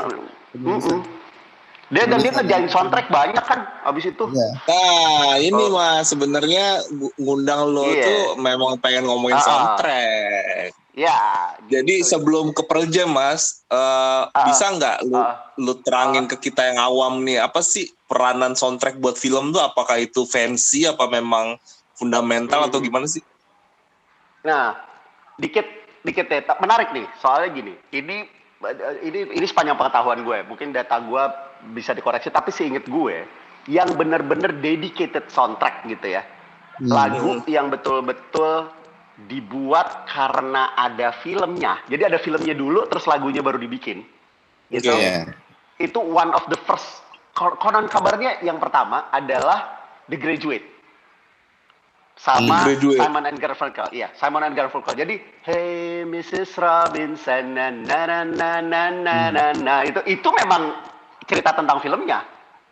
[1.90, 4.24] Dia dan dia ngerjain soundtrack banyak kan abis itu.
[4.30, 4.48] Iya.
[4.62, 5.74] Nah, ini Oh.
[5.74, 8.06] mas sebenarnya gu- ngundang lo Iya.
[8.06, 9.46] tuh memang pengen ngomongin Ah, ah.
[9.46, 10.70] soundtrack.
[10.94, 11.54] Ya.
[11.70, 12.10] Jadi gitu.
[12.10, 15.38] sebelum ke Pearl Jam, mas, eh, Ah, bisa nggak lu ah.
[15.54, 19.62] lu terangin ke kita yang awam nih apa sih peranan soundtrack buat film tuh?
[19.62, 20.90] Apakah itu fancy?
[20.90, 21.56] Apa memang
[21.94, 22.86] fundamental atau Hmm.
[22.90, 23.22] gimana sih?
[24.42, 24.74] Nah,
[25.38, 25.68] dikit
[26.02, 27.06] dikit ya, menarik nih.
[27.20, 28.26] Soalnya gini, ini
[29.04, 30.38] ini ini sepanjang pengetahuan gue.
[30.48, 31.22] Mungkin data gue
[31.76, 33.24] bisa dikoreksi, tapi seinget gue
[33.68, 36.24] yang bener-bener dedicated soundtrack gitu ya.
[36.80, 36.88] Hmm.
[36.88, 38.79] Lagu yang betul-betul
[39.26, 41.82] dibuat karena ada filmnya.
[41.90, 44.06] Jadi ada filmnya dulu, terus lagunya baru dibikin.
[44.70, 44.88] Gitu.
[44.88, 45.34] Yeah.
[45.76, 47.02] Itu one of the first.
[47.34, 50.66] Konon kabarnya yang pertama adalah The Graduate.
[52.20, 53.00] Sama The Graduate.
[53.00, 53.86] Simon and Garfunkel.
[53.96, 54.92] Iya, Simon and Garfunkel.
[54.92, 55.14] Jadi,
[55.46, 56.52] hey Mrs.
[56.60, 59.32] Robinson, na na na na na na hmm.
[59.32, 59.74] na, na.
[59.88, 60.76] Itu, itu memang
[61.24, 62.20] cerita tentang filmnya.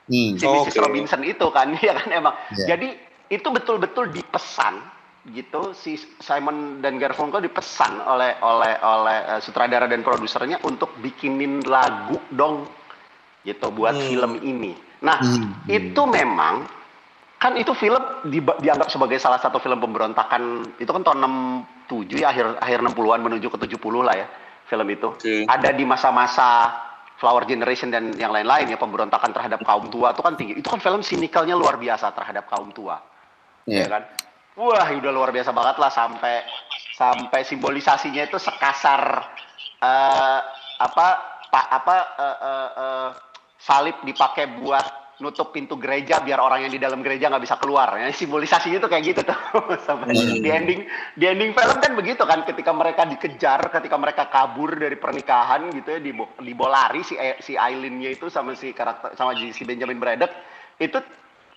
[0.04, 0.36] Hmm.
[0.36, 0.76] Si Mrs.
[0.76, 0.84] Okay.
[0.84, 2.34] Robinson itu kan, ya kan emang.
[2.60, 2.76] Yeah.
[2.76, 2.88] Jadi,
[3.32, 4.97] itu betul-betul dipesan
[5.28, 11.60] gitu si Simon dan Garfunkel dipesan oleh oleh oleh eh, sutradara dan produsernya untuk bikinin
[11.64, 12.64] lagu dong
[13.42, 14.04] gitu buat Hmm.
[14.04, 14.72] film ini.
[15.00, 15.62] Nah, Hmm.
[15.64, 16.66] itu memang
[17.38, 22.34] kan itu film di- dianggap sebagai salah satu film pemberontakan itu kan tahun 67 ya
[22.34, 24.26] akhir akhir 60-an menuju ke 70 lah ya
[24.66, 25.14] film itu.
[25.14, 25.46] Oke.
[25.46, 26.74] Ada di masa-masa
[27.18, 30.54] Flower Generation dan yang lain-lain ya pemberontakan terhadap kaum tua itu kan tinggi.
[30.58, 32.98] Itu kan film sinikalnya luar biasa terhadap kaum tua.
[33.66, 33.86] Iya.
[33.86, 34.02] Ya kan?
[34.58, 36.42] Wah, udah luar biasa banget lah sampai
[36.98, 39.22] sampai simbolisasinya itu sekasar
[39.78, 40.38] eh,
[40.82, 41.06] apa
[41.46, 43.08] pak apa eh, eh, eh,
[43.62, 44.82] salib dipakai buat
[45.18, 48.90] nutup pintu gereja biar orang yang di dalam gereja nggak bisa keluar ya simbolisasinya tuh
[48.90, 49.38] kayak gitu tuh
[49.86, 50.42] sampai Hmm.
[50.42, 50.80] di ending
[51.18, 55.98] di ending film kan begitu kan ketika mereka dikejar ketika mereka kabur dari pernikahan gitu
[55.98, 60.30] ya dibo, dibolari si si Aileen-nya itu sama si karakter sama si Benjamin Braddock
[60.78, 61.02] itu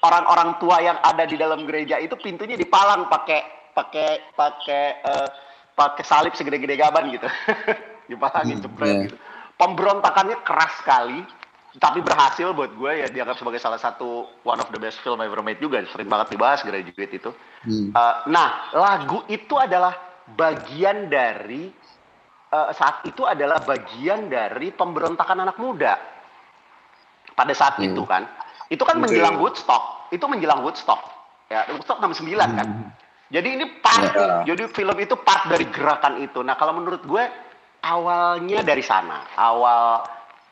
[0.02, 5.28] orang-orang tua yang ada di dalam gereja itu pintunya dipalang pakai pakai pakai eh,
[5.72, 7.30] pakai salib segede-gede gaban gitu
[8.12, 9.04] dipalangin Hmm, jepret iya.
[9.08, 9.18] gitu
[9.56, 11.22] pemberontakannya keras sekali
[11.80, 15.40] tapi berhasil buat gue ya dianggap sebagai salah satu one of the best film ever
[15.40, 17.94] made juga sering banget dibahas graduate itu Hmm.
[17.94, 19.94] Uh, nah, lagu itu adalah
[20.34, 21.70] bagian dari
[22.50, 25.94] uh, saat itu adalah bagian dari pemberontakan anak muda
[27.38, 27.94] pada saat Hmm.
[27.94, 28.26] itu kan.
[28.72, 29.12] Itu kan Oke.
[29.12, 30.08] menjelang Woodstock.
[30.10, 31.04] Itu menjelang Woodstock.
[31.52, 32.68] Ya, Woodstock 69 kan.
[32.72, 32.90] Hmm.
[33.28, 34.44] Jadi ini part, Ya.
[34.48, 36.40] jadi film itu part dari gerakan itu.
[36.40, 37.24] Nah, kalau menurut gue
[37.84, 39.28] awalnya dari sana.
[39.36, 40.04] Awal,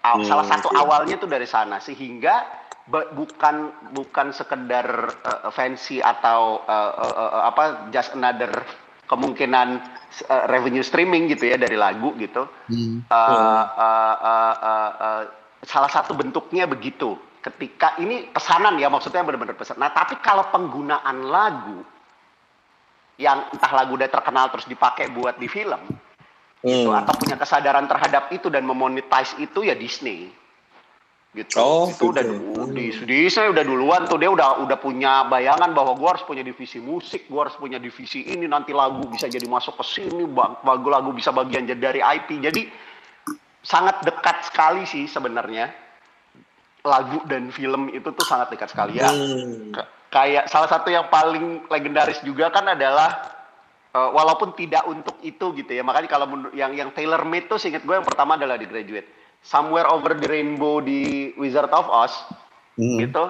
[0.03, 2.43] aw- Hmm, salah satu awalnya itu dari sana sehingga
[2.89, 3.55] bukan
[3.93, 4.88] bukan sekedar
[5.21, 8.49] uh, fancy atau uh, uh, uh, apa just another
[9.05, 9.77] kemungkinan
[10.25, 12.49] uh, revenue streaming gitu ya dari lagu gitu.
[12.65, 13.05] Hmm.
[13.05, 15.21] Uh, uh, uh, uh, uh,
[15.62, 17.13] salah satu bentuknya begitu.
[17.39, 19.80] Ketika ini pesanan ya maksudnya benar-benar pesan.
[19.80, 21.80] Nah tapi kalau penggunaan lagu
[23.19, 25.80] yang entah lagu udah terkenal terus dipakai buat di film
[26.63, 26.99] gitu, Hmm.
[27.04, 30.32] atau punya kesadaran terhadap itu dan memonetize itu ya Disney
[31.32, 32.73] gitu Oh, itu udah gitu.
[32.73, 36.82] di Disney udah duluan tuh dia udah udah punya bayangan bahwa gua harus punya divisi
[36.82, 40.25] musik gua harus punya divisi ini nanti lagu bisa jadi masuk ke sini
[40.65, 42.65] lagu-lagu bisa bagian dari IP jadi
[43.62, 45.69] sangat dekat sekali sih sebenarnya
[46.81, 49.75] lagu dan film itu tuh sangat dekat sekali ya Hmm.
[50.09, 53.29] Kayak salah satu yang paling legendaris juga kan adalah
[53.89, 57.81] eh, walaupun tidak untuk itu gitu ya makanya kalau yang yang tailor made tuh seinget
[57.81, 59.05] gue yang pertama adalah di graduate
[59.39, 62.13] somewhere over the rainbow di Wizard of Oz
[62.73, 62.95] Hmm.
[62.97, 63.25] gitu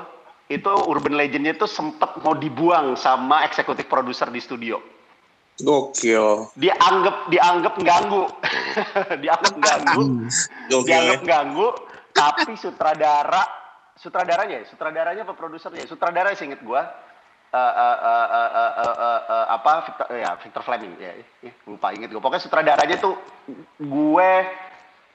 [0.47, 4.77] itu urban legendnya tuh sempet mau dibuang sama eksekutif produser di studio
[5.57, 6.53] Gokil.
[6.55, 8.23] dianggap dianggap ganggu
[9.23, 10.03] dianggap ganggu
[10.69, 10.85] Gokil.
[10.85, 11.67] dianggap ganggu
[12.19, 13.43] tapi sutradara
[13.99, 15.87] sutradaranya ya sutradaranya apa produsernya?
[15.87, 16.83] Sutradara seinget gua.
[17.49, 20.93] Eh, eh, eh, eh, eh, eh, eh, eh, apa Victor ya Victor Fleming.
[21.01, 23.17] Ya eh, lupa inget gue pokoknya sutradaranya tuh
[23.81, 24.31] gue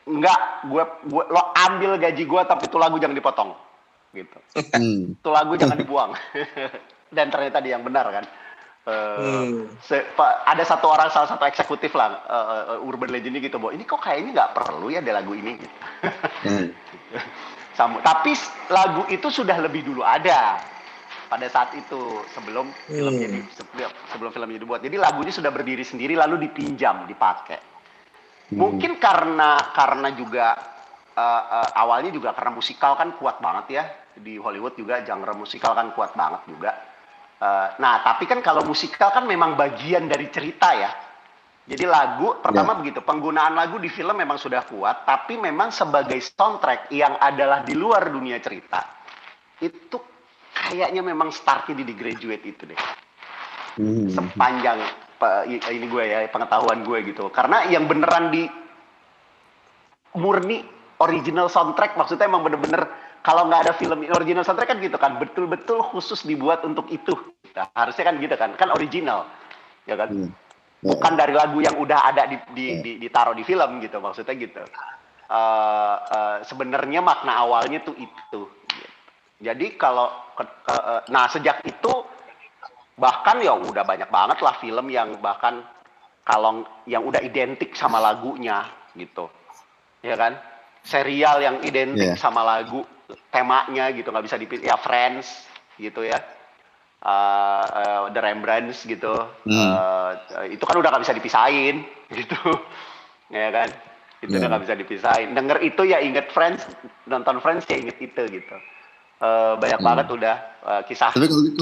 [0.04, 0.82] nggak gue
[1.14, 3.50] gue lo ambil gaji gue tapi itu lagu jangan dipotong.
[4.14, 4.38] Gitu.
[4.74, 5.14] Hmm.
[5.14, 6.10] itu lagu jangan dibuang.
[7.14, 8.26] Dan ternyata dia yang benar kan
[8.84, 9.64] Eh, Hmm.
[9.80, 13.56] se- pa- ada satu orang salah satu eksekutif lah eh, eh, urban legend ini gitu
[13.56, 15.76] bahwa ini kok kayaknya nggak perlu ya ada lagu ini gitu.
[16.44, 16.68] Hmm.
[17.80, 18.36] Sama, tapi
[18.68, 20.60] lagu itu sudah lebih dulu ada
[21.32, 24.84] pada saat itu sebelum filmnya di, sebelum, sebelum filmnya dibuat.
[24.84, 27.58] Jadi lagunya sudah berdiri sendiri lalu dipinjam, dipakai.
[28.52, 30.54] Mungkin karena karena juga
[31.16, 33.84] eh, eh, awalnya juga karena musikal kan kuat banget ya
[34.20, 36.93] di Hollywood juga genre musikal kan kuat banget juga.
[37.44, 40.90] Eh, nah tapi kan kalau musikal kan memang bagian dari cerita ya.
[41.64, 46.92] Jadi lagu pertama begitu penggunaan lagu di film memang sudah kuat, tapi memang sebagai soundtrack
[46.92, 48.84] yang adalah di luar dunia cerita
[49.64, 49.96] itu
[50.52, 52.80] kayaknya memang startnya di The Graduate itu deh
[53.74, 54.06] Hmm.
[54.06, 54.78] sepanjang
[55.66, 58.46] ini gue ya pengetahuan gue gitu karena yang beneran di
[60.14, 60.62] murni
[61.02, 62.86] original soundtrack maksudnya emang bener-bener
[63.24, 65.16] kalau nggak ada film original soundtrack kan gitu kan.
[65.16, 67.16] Betul-betul khusus dibuat untuk itu.
[67.56, 68.52] Nah, harusnya kan gitu kan.
[68.54, 69.24] Kan original
[69.88, 70.12] ya kan?
[70.12, 70.30] Hmm.
[70.84, 74.60] bukan dari lagu yang udah ada di, di, di- ditaruh di film gitu maksudnya gitu.
[75.24, 78.44] Eh, eh, sebenarnya makna awalnya tuh itu.
[78.44, 78.84] Gitu.
[79.40, 81.88] jadi kalau ke- ke- eh, nah sejak itu
[83.00, 85.64] bahkan ya udah banyak banget lah film yang bahkan
[86.20, 89.32] kalau yang udah identik sama lagunya gitu.
[90.04, 90.36] Ya kan?
[90.84, 92.20] Serial yang identik Iya.
[92.20, 92.84] sama lagu
[93.34, 94.62] temanya gitu nggak bisa dipilih.
[94.62, 95.26] Ya Friends
[95.74, 96.22] gitu ya.
[97.04, 99.10] Uh, uh, The Rembrandts gitu.
[99.44, 99.70] Hmm.
[99.74, 100.10] Uh,
[100.48, 101.82] itu kan udah nggak bisa dipisahin
[102.22, 102.38] gitu.
[103.28, 103.68] Ya kan?
[104.22, 104.40] Itu Iya.
[104.40, 105.28] udah nggak bisa dipisahin.
[105.34, 106.64] Denger itu ya inget Friends
[107.04, 108.56] nonton Friends ya inget itu gitu.
[109.20, 109.88] Uh, banyak Hmm.
[109.90, 111.60] banget udah uh, kisah Tapi kalau gitu,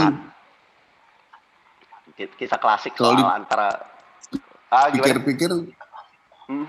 [2.12, 3.68] Ki- kisah klasik Kalau soal di- antara
[4.68, 5.48] ah pikir-pikir.
[6.48, 6.66] Hmm,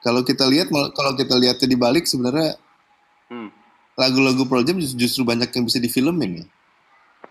[0.00, 2.54] kalau kita lihat kalau kita lihatnya di balik sebenarnya
[3.26, 3.48] hmm.
[3.94, 6.46] lagu-lagu Pearl Jam justru justru banyak yang bisa difilmin ya.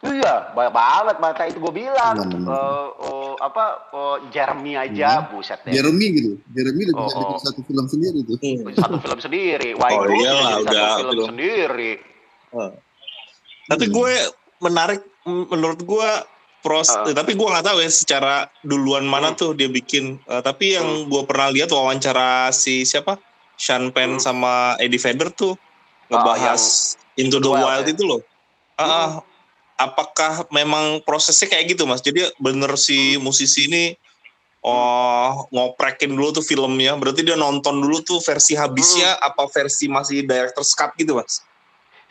[0.03, 1.15] Iya, banyak banget.
[1.17, 2.43] Maka itu gue bilang benar.
[2.43, 5.71] eh, oh, apa oh, Jeremy aja buset deh.
[5.71, 6.31] Jeremy gitu.
[6.49, 7.41] Jeremy udah Oh, bisa bikin oh.
[7.41, 8.35] satu film sendiri tuh.
[8.75, 9.69] Satu film sendiri.
[9.73, 11.29] Wah Oh, itu iyalah, jadi udah satu film film.
[11.29, 11.91] sendiri.
[13.63, 14.11] Tapi gue
[14.59, 16.09] menarik menurut gue
[16.59, 17.03] pros Ah.
[17.03, 19.37] eh, tapi gue nggak tahu ya secara duluan mana Hmm.
[19.37, 23.19] tuh dia bikin Eh, tapi yang gue pernah lihat wawancara si siapa
[23.55, 24.23] Sean Penn Hmm.
[24.23, 25.55] sama Eddie Vedder tuh
[26.11, 26.61] ngebahas
[27.13, 27.93] Into the Wild Wild ya?
[27.93, 28.21] itu loh
[28.73, 29.09] Ah, ah.
[29.77, 33.93] apakah memang prosesnya kayak gitu mas jadi bener si musisi ini
[34.65, 40.25] oh ngoprekin dulu tuh filmnya berarti dia nonton dulu tuh versi habisnya apa versi masih
[40.25, 41.45] director's cut gitu mas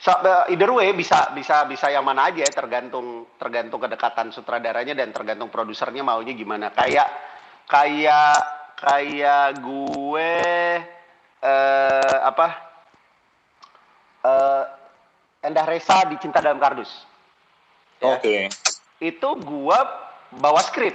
[0.02, 4.98] So, uh, either way bisa bisa bisa yang mana aja ya, tergantung tergantung kedekatan sutradaranya
[4.98, 6.74] dan tergantung produsernya maunya gimana.
[6.74, 7.06] Kayak
[7.70, 8.42] kayak
[8.82, 10.30] kayak gue
[11.38, 12.71] eh apa?
[14.22, 14.64] Eh
[15.42, 16.90] Endah Resa di Cinta dalam Kardus.
[17.98, 18.14] Ya.
[18.14, 18.46] oke
[19.02, 19.82] Itu gua
[20.38, 20.94] bawa skrip.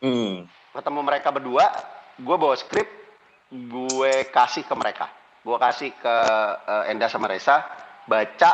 [0.00, 0.46] hmm.
[0.76, 1.66] Ketemu mereka berdua,
[2.20, 2.88] gue bawa skrip,
[3.48, 5.08] gue kasih ke mereka.
[5.40, 6.16] Gue kasih ke
[6.68, 7.64] eh, Enda sama Resa,
[8.04, 8.50] baca,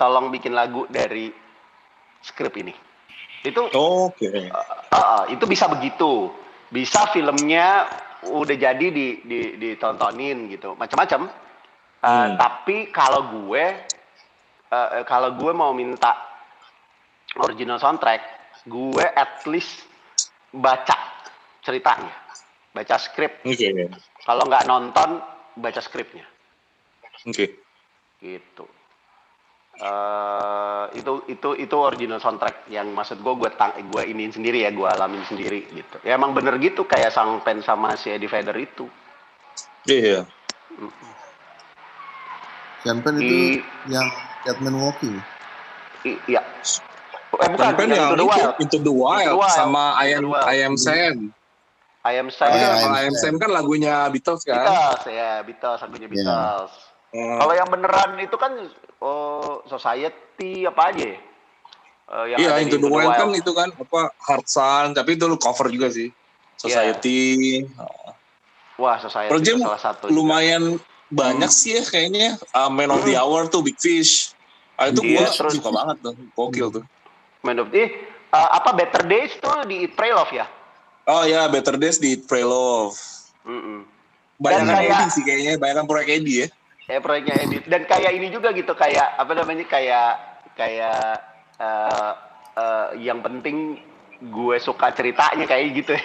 [0.00, 1.32] tolong bikin lagu dari
[2.24, 2.74] skrip ini.
[3.44, 6.32] Itu oke eh, eh, itu bisa begitu.
[6.66, 7.86] Bisa filmnya
[8.26, 11.30] udah jadi di, di ditontonin gitu, macam-macam.
[12.04, 12.36] Eh, Hmm.
[12.36, 13.64] Tapi kalau gue,
[14.72, 16.12] eh, kalau gue mau minta
[17.40, 18.20] original soundtrack,
[18.68, 19.84] gue at least
[20.52, 20.96] baca
[21.64, 22.12] ceritanya,
[22.72, 23.40] baca skrip.
[23.42, 23.68] oke.
[24.26, 25.22] Kalau nggak nonton,
[25.56, 26.26] baca skripnya,
[27.24, 27.46] oke.
[28.20, 28.64] Gitu.
[29.76, 34.72] Eh, itu itu itu original soundtrack yang maksud gue gue tang gue iniin sendiri ya
[34.72, 36.00] gue alamin sendiri gitu.
[36.00, 38.88] Ya emang bener gitu kayak sang pen sama si Eddie Vedder itu.
[39.84, 40.24] Iya
[42.86, 44.06] Champagne itu I- yang
[44.42, 45.18] Catman Walking.
[46.04, 46.42] I- iya
[47.36, 49.52] eh bukan yang Into the Wild itu, Into the Wild Into the Wild.
[49.52, 50.40] sama I am the.
[50.40, 51.14] I am Sam.
[52.00, 53.34] I am Oh, Sam iya, Kalau I I am am Sam.
[53.36, 54.56] Kan lagunya Beatles kan.
[54.56, 56.12] Beatles ya Beatles lagunya Iya.
[56.14, 56.72] Beatles
[57.06, 57.38] Hmm.
[57.38, 58.52] kalau yang beneran itu kan
[58.98, 61.18] oh, Society apa aja ya?
[62.06, 65.14] Eh, yang Iya ada di Into the Wild kan itu kan apa Hard Sun tapi
[65.14, 66.08] itu lu cover juga sih.
[66.56, 67.62] Society
[68.76, 70.04] Wah, Society Pearl Jam itu salah satu.
[70.06, 70.78] juga.
[71.08, 72.34] Banyak sih ya kayaknya.
[72.50, 74.34] Uh, Man of the Hour tuh Big Fish.
[74.74, 76.14] Ah, itu Iya, gua terus- suka banget tuh.
[76.32, 76.84] Gokil tuh.
[77.40, 77.94] Man of the-
[78.26, 80.46] eh, apa Better Days tuh di Eat Pray Love ya?
[81.06, 82.98] oh ya Better Days di Pray Love.
[83.42, 83.86] Mm-mm.
[84.36, 85.54] banyak Dan kayak- sih kayaknya.
[85.56, 86.48] Banyak proyek Eddie ya.
[86.86, 87.62] Ya proyeknya Edit.
[87.64, 90.10] Dan kayak ini juga gitu kayak apa namanya kayak
[90.52, 91.18] kayak
[91.56, 92.12] eh,
[92.54, 93.80] eh, yang penting
[94.18, 95.94] gue suka ceritanya kayak gitu.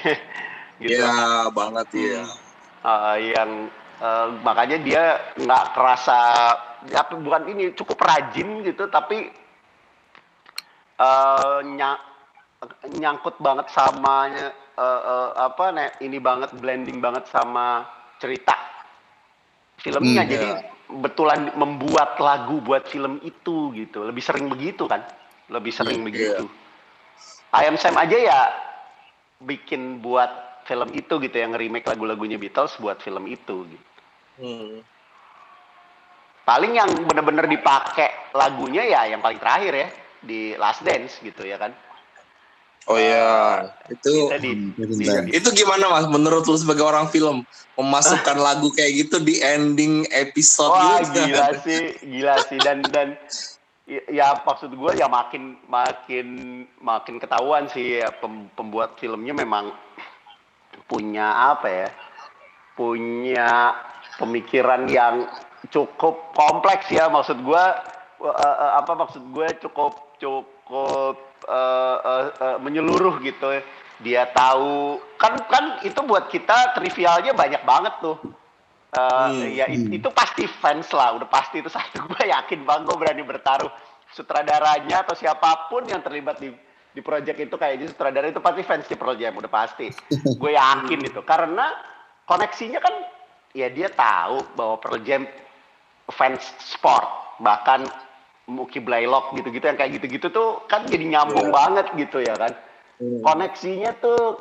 [0.79, 0.97] Gitu.
[0.97, 2.25] Iya banget ya
[2.81, 3.69] Eh, yang
[4.01, 5.03] eh, makanya dia
[5.37, 6.17] nggak kerasa
[6.81, 9.29] apa bukan ini cukup rajin gitu tapi
[10.97, 12.01] eh, nya-
[12.97, 17.85] nyangkut banget sama eh, eh, apa nih ini banget blending banget sama
[18.17, 18.71] cerita
[19.81, 20.23] filmnya.
[20.23, 20.49] Hmm, jadi
[21.01, 24.05] betulan membuat lagu buat film itu gitu.
[24.05, 25.01] Lebih sering begitu kan?
[25.49, 26.43] Lebih sering Iya, begitu.
[27.51, 28.39] Ayam Sam aja ya
[29.43, 30.29] bikin buat
[30.69, 33.90] film itu gitu yang remake lagu-lagunya Beatles buat film itu gitu.
[34.39, 34.83] Hmm.
[36.41, 39.87] Paling yang bener-bener dipakai lagunya ya yang paling terakhir ya
[40.21, 41.71] di Last Dance gitu ya kan.
[42.89, 43.69] oh iya.
[43.91, 46.09] Itu Kita di, Hmm, di- itu gimana mas?
[46.09, 47.45] Menurut lu sebagai orang film
[47.77, 51.19] memasukkan lagu kayak gitu di ending episode Wah gitu?
[51.29, 52.59] gila sih, gila sih.
[52.59, 53.07] Dan dan
[53.85, 56.27] ya, ya maksud gue ya makin makin
[56.81, 59.71] makin ketahuan sih ya, pem- pembuat filmnya memang
[60.89, 61.89] punya apa ya,
[62.75, 63.75] punya
[64.21, 65.25] pemikiran yang
[65.73, 67.63] cukup kompleks ya maksud gue
[68.21, 71.17] eh, eh, apa maksud gue cukup cukup
[71.49, 73.59] eh, eh, eh, menyeluruh gitu.
[74.01, 78.17] Dia tahu kan kan itu buat kita trivialnya banyak banget tuh.
[78.91, 79.87] Eh, Hmm, ya hmm.
[79.87, 83.71] itu pasti fans lah udah pasti itu satu gue yakin bang gue berani bertaruh
[84.11, 86.51] sutradaranya atau siapa pun yang terlibat di
[86.91, 89.87] di project itu kayaknya sutradara itu pasti fans di project udah pasti.
[90.41, 91.71] Gue yakin itu karena
[92.27, 92.95] koneksinya kan
[93.51, 95.21] ya dia tahu bahwa Pearl Jam
[96.11, 97.07] fans sport
[97.39, 97.87] bahkan
[98.47, 101.55] Muki Blaylock gitu-gitu yang kayak gitu-gitu tuh kan jadi nyambung Iya.
[101.55, 102.51] banget gitu ya kan
[103.23, 104.39] koneksinya tuh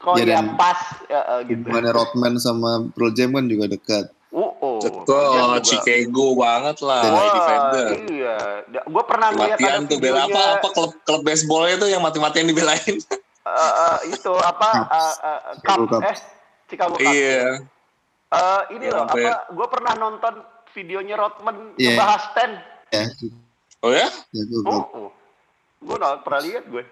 [0.00, 3.70] kok Ya, ya dan pas ya, eh, gitu Hubungannya Rodman sama Pearl Jam kan juga
[3.70, 4.06] dekat.
[4.32, 5.60] Uh, oh, juga.
[5.60, 7.88] Chicago banget lah, Wah, Eddie Vedder.
[8.16, 8.36] iya.
[8.88, 12.96] Gue pernah ngeliat ada tuh bela apa apa klub klub baseballnya tuh yang mati-matian dibelain.
[13.44, 16.02] eh, eh, itu apa, uh, uh, Chicago Cup, Cup.
[16.08, 16.16] eh,
[16.64, 17.04] Chicago Cup.
[17.04, 17.60] iya.
[18.32, 20.34] Eh, ini Ya, loh, sampai- apa, gue pernah nonton
[20.72, 21.92] videonya Rodman Iya.
[21.92, 22.50] ngebahas ten.
[22.88, 23.04] Ya,
[23.80, 24.08] Oh ya?
[24.30, 25.10] gue Oh, oh.
[25.78, 26.84] gue pernah lihat gue.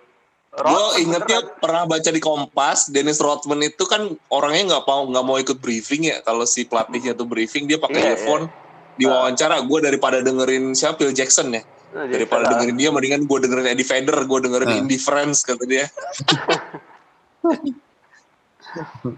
[0.50, 1.56] Gue ingetnya beneran.
[1.56, 6.04] pernah baca di Kompas, Dennis Rodman itu kan orangnya nggak mau nggak mau ikut briefing
[6.04, 6.20] ya.
[6.20, 8.50] Kalau si pelatihnya tuh briefing dia pakai Iya, earphone.
[8.92, 11.62] Di wawancara gue daripada dengerin siapa Phil Jackson ya.
[11.90, 12.58] Nah, Daripada salah.
[12.58, 14.80] dengerin dia mendingan gue dengerin Eddie Vedder, gue dengerin Hmm.
[14.80, 15.88] Indifference kata dia.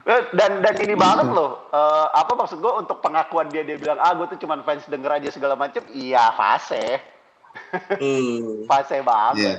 [0.09, 1.69] Eh, dan dan ini banget loh.
[1.69, 5.21] Eh, apa maksud gue untuk pengakuan dia dia bilang ah gue tuh cuman fans denger
[5.21, 5.85] aja segala macem.
[5.93, 7.01] Iya fase.
[8.01, 8.65] Hmm.
[8.65, 9.37] fase banget.
[9.37, 9.55] Iya.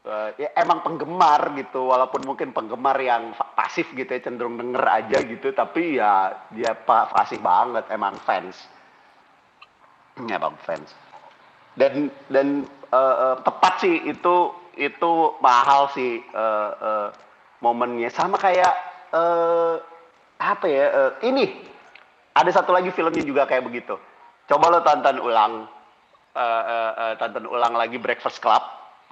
[0.00, 5.18] Eh, ya, emang penggemar gitu walaupun mungkin penggemar yang pasif gitu ya cenderung denger aja
[5.22, 8.66] gitu tapi ya dia pa- pasif banget emang fans.
[10.18, 10.90] Emang fans.
[11.78, 17.08] Dan dan eh, eh, tepat sih itu itu mahal sih eh, eh,
[17.60, 18.08] momennya.
[18.12, 18.72] Sama kayak
[19.12, 19.74] eh,
[20.40, 21.68] apa ya eh, ini.
[22.30, 23.98] Ada satu lagi filmnya juga kayak begitu.
[24.48, 25.66] Coba lo tonton ulang
[26.34, 28.62] eh, eh, eh, tonton ulang lagi Breakfast Club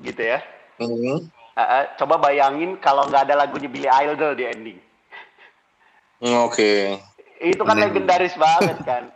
[0.02, 0.38] gitu ya.
[0.78, 1.28] Hmm.
[1.58, 4.78] Eh, eh, coba bayangin kalau nggak ada lagunya Billy Idol di ending.
[6.18, 6.98] Hmm, Oke.
[7.38, 7.82] itu kan Hmm.
[7.86, 9.04] legendaris banget kan.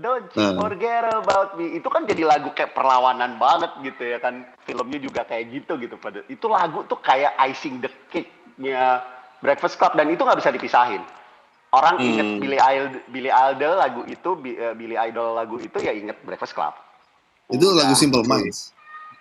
[0.00, 0.56] Don't you Hmm.
[0.56, 1.76] forget about me.
[1.76, 4.48] Itu kan jadi lagu kayak perlawanan banget gitu ya kan.
[4.64, 6.00] Filmnya juga kayak gitu gitu.
[6.00, 7.92] Pada itu lagu tuh kayak icing the
[8.54, 9.02] cake-nya
[9.42, 11.02] Breakfast Club dan itu nggak bisa dipisahin
[11.70, 12.06] orang Hmm.
[12.06, 16.54] inget Billy Idol Billy Idol lagu itu eh, Billy Idol lagu itu ya inget Breakfast
[16.54, 16.74] Club
[17.44, 18.72] Itu lagu Simple Minds.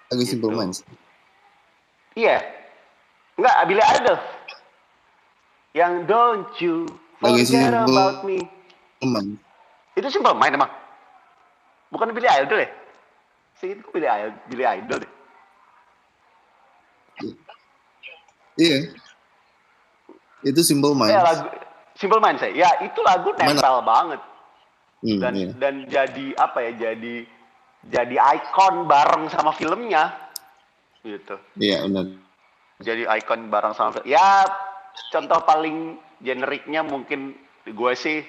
[0.08, 0.56] Lagu Simple Gitu.
[0.56, 0.80] Minds.
[2.16, 2.40] Iya.
[3.36, 4.16] Enggak, Billy Idol.
[5.76, 6.76] Yang don't you
[7.20, 8.40] Lagu forget Simple- about me.
[9.04, 9.36] Teman.
[9.92, 10.72] Itu simple main emang.
[11.92, 12.70] Bukan Billy Idol ya?
[13.60, 15.12] Si itu Billy Idol, Billy Idol deh.
[18.56, 18.78] Iya.
[20.44, 21.16] Itu Simple Minds.
[21.16, 21.48] Ya lagu
[21.96, 22.52] Simple Minds ya.
[22.52, 23.56] Ya itu lagu Mana?
[23.56, 24.22] nempel banget
[25.04, 25.52] Hmm, dan iya.
[25.60, 26.72] dan jadi apa ya?
[26.80, 27.28] Jadi
[27.92, 30.16] jadi ikon bareng sama filmnya.
[31.04, 31.36] Gitu.
[31.60, 32.08] Iya, benar.
[32.80, 34.08] jadi ikon bareng sama film.
[34.08, 34.48] Ya
[35.12, 37.36] contoh paling generiknya mungkin
[37.68, 38.24] gue sih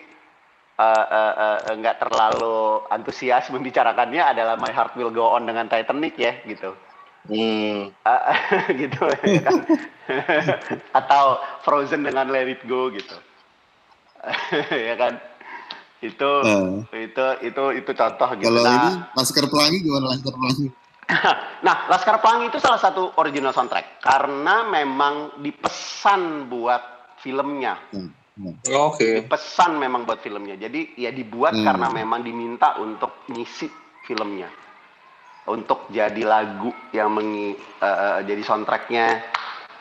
[0.74, 6.18] eh, eh, eh, nggak terlalu antusias membicarakannya adalah My Heart Will Go On dengan Titanic
[6.18, 6.74] ya gitu.
[7.24, 7.88] Hmm.
[7.90, 8.36] Eh,
[8.84, 9.60] gitu ya kan.
[10.98, 11.24] Atau
[11.64, 13.16] Frozen dengan Let It Go gitu.
[14.88, 15.16] ya kan.
[16.00, 17.08] Itu Eh.
[17.08, 18.44] itu itu itu contoh gitu.
[18.44, 20.66] Kalau Nah, ini Laskar Pelangi gimana Laskar Pelangi?
[21.60, 26.80] Nah, Laskar Pelangi itu salah satu original soundtrack karena memang dipesan buat
[27.20, 27.76] filmnya.
[27.92, 28.54] Hmm, hmm.
[28.76, 29.24] Oke.
[29.24, 30.56] Dipesan memang buat filmnya.
[30.56, 31.64] Jadi ya dibuat Hmm.
[31.64, 33.68] karena memang diminta untuk ngisi
[34.04, 34.48] filmnya.
[35.44, 39.06] Untuk jadi lagu yang mengi, eh, eh, jadi soundtracknya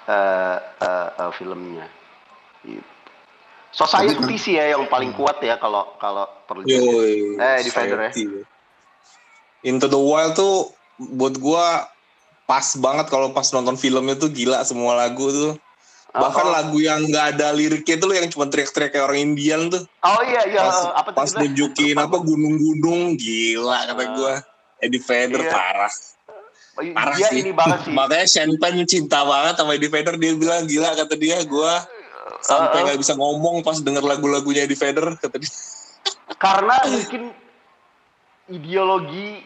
[0.04, 1.88] eh, eh, eh, filmnya.
[2.68, 2.84] Gitu.
[3.74, 6.68] Society sih ya yang paling kuat ya kalau kalau perlu.
[6.68, 7.40] Yoi.
[7.40, 8.12] Eh, Defender ya.
[9.64, 11.88] Into the Wild tuh buat gua
[12.44, 15.56] pas banget kalau pas nonton filmnya tuh gila semua lagu tuh.
[16.14, 19.74] Bahkan Oh, lagu yang nggak ada liriknya tuh loh yang cuma teriak-teriak kayak orang Indian
[19.74, 19.82] tuh.
[20.06, 24.10] Oh iya iya Pas, apa pas nunjukin apa gunung-gunung gila kata Ah.
[24.14, 24.34] gua.
[24.84, 25.52] Eddie Vedder Iya.
[25.52, 25.94] parah.
[26.74, 27.40] Parah Dia sih.
[27.40, 27.92] ini banget sih.
[27.92, 31.86] Makanya Sean Penn cinta banget sama Eddie Vedder dia bilang gila kata dia gua
[32.40, 32.84] sampai Uh, uh.
[32.86, 35.52] nggak bisa ngomong pas denger lagu-lagunya Eddie Vedder kata dia.
[36.36, 37.32] karena mungkin
[38.46, 39.44] ideologi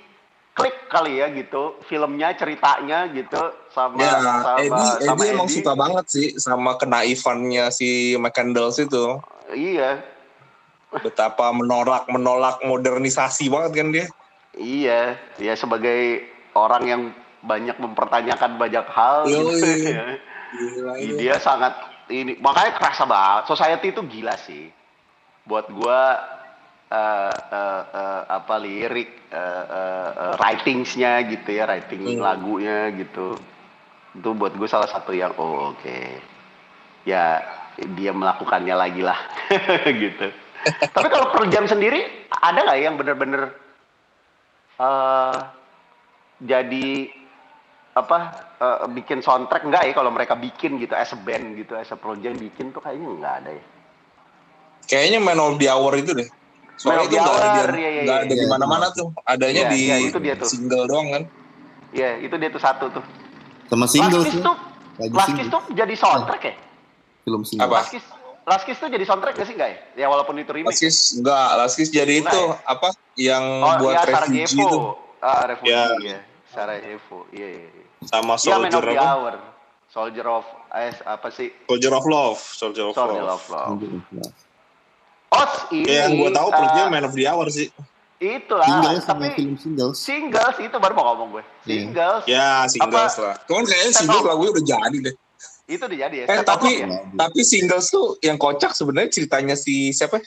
[0.51, 3.38] klik kali ya gitu filmnya ceritanya gitu
[3.69, 5.55] sama Ya, sama Eddie, sama Eddie emang Eddie.
[5.55, 9.21] suka banget sih sama kenaifannya si McCandles itu.
[9.51, 10.01] iya
[10.89, 14.05] Betapa menolak menolak modernisasi banget kan dia.
[14.58, 17.01] Iya dia sebagai orang yang
[17.39, 19.93] banyak mempertanyakan banyak hal gitu Yoi.
[19.93, 20.05] ya.
[20.47, 21.12] Gila, iya.
[21.16, 21.76] dia sangat
[22.08, 24.72] ini makanya kerasa banget society itu gila sih
[25.43, 26.18] buat gua
[26.88, 32.24] eh, eh, eh, apa lirik eh, eh, eh, writingsnya gitu ya writing Hmm.
[32.24, 33.36] lagunya gitu
[34.18, 35.99] itu buat gue salah satu yang oh oke
[37.05, 37.43] ya
[37.93, 39.20] dia melakukannya lagi lah
[40.01, 40.32] gitu
[40.89, 42.01] tapi kalau per jam sendiri
[42.34, 43.53] ada nggak yang bener-bener
[44.78, 45.36] eh
[46.38, 46.88] jadi
[47.97, 48.17] apa
[48.61, 51.97] eh, bikin soundtrack enggak ya kalau mereka bikin gitu as a band gitu as a
[51.97, 53.65] project bikin tuh kayaknya enggak ada ya
[54.88, 56.23] Kayaknya Man of the Hour itu deh.
[56.80, 58.23] Soalnya itu the nggak ada di, Hour, iya, iya, nggak iya.
[58.23, 59.07] ada di Iya, mana-mana tuh.
[59.28, 60.47] Adanya Iya, di iya, itu dia tuh.
[60.47, 61.23] single doang kan.
[61.91, 63.03] Iya, itu dia tuh satu tuh.
[63.67, 64.39] Sama single Last sih.
[64.39, 64.55] Kiss tuh,
[65.11, 65.51] Last Kiss single.
[65.51, 66.53] tuh jadi soundtrack ya?
[67.28, 67.67] Film single.
[67.67, 67.75] Apa?
[67.84, 68.05] Last Kiss,
[68.47, 69.77] Last Kiss tuh jadi soundtrack gak sih enggak ya?
[69.93, 70.71] Ya walaupun itu remake.
[70.71, 72.55] Laskis enggak, Laskis jadi Enggak itu ya?
[72.63, 72.87] apa
[73.19, 74.79] yang oh buat iya, refugee itu Sarajevo.
[75.19, 75.83] Ah, refugee Ya.
[75.99, 76.19] ya.
[76.47, 77.17] Sarajevo.
[77.29, 77.67] Iya, iya.
[77.67, 77.83] iya.
[78.01, 79.03] sama Iya, Man Soldier of the?
[79.03, 79.33] Hour.
[79.87, 81.47] Soldier of eh, apa sih?
[81.65, 83.35] Soldier of Love, Soldier of Soldier Love.
[83.35, 83.79] of Love.
[85.27, 85.83] Oh, ini.
[85.83, 87.67] Ya, yang gue tahu eh, perutnya Man of the Hour sih.
[88.17, 89.93] Itulah, Singles sama tapi film singles.
[90.01, 91.43] singles itu baru mau ngomong gue.
[91.43, 91.83] Iya.
[91.83, 93.21] Singles Ya, singles Apa?
[93.21, 93.35] lah.
[93.45, 95.15] Cuman kayaknya singles lagunya udah jadi deh.
[95.68, 96.26] Itu udah jadi ya.
[96.26, 96.88] Eh, Step tapi- ya?
[97.13, 100.24] Tapi singles tuh yang kocak sebenarnya ceritanya si siapa?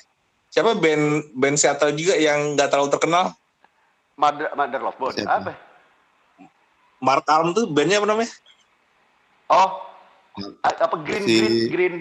[0.48, 3.32] Siapa band band Seattle juga yang nggak terlalu terkenal?
[4.14, 5.16] Mother, Mother Love Bone.
[5.16, 5.32] Siapa?
[5.40, 5.52] Apa?
[7.00, 8.28] Mark Arm tuh bandnya apa namanya?
[9.48, 9.80] Oh,
[10.60, 11.94] a- apa Green Si- Green Green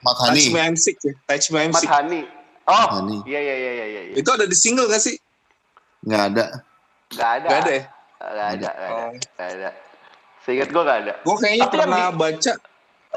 [0.00, 1.12] Mat Touch I'm Sick ya.
[1.26, 1.92] Touch Me I'm Mat Sick.
[1.92, 2.24] Hani.
[2.64, 3.20] Oh, Hani.
[3.22, 4.14] iya iya iya iya iya.
[4.16, 5.20] Itu ada di single gak sih?
[6.02, 6.44] Nggak ada.
[7.12, 7.46] Gak ada.
[7.46, 7.82] Gak ada ya?
[8.16, 8.44] Gak ada.
[8.56, 8.88] Gak ada.
[8.90, 9.10] Oh.
[9.36, 9.68] Gak ada.
[10.42, 11.12] Seingat gue gak ada.
[11.20, 12.52] Gue kayaknya Tapi yang pernah di- baca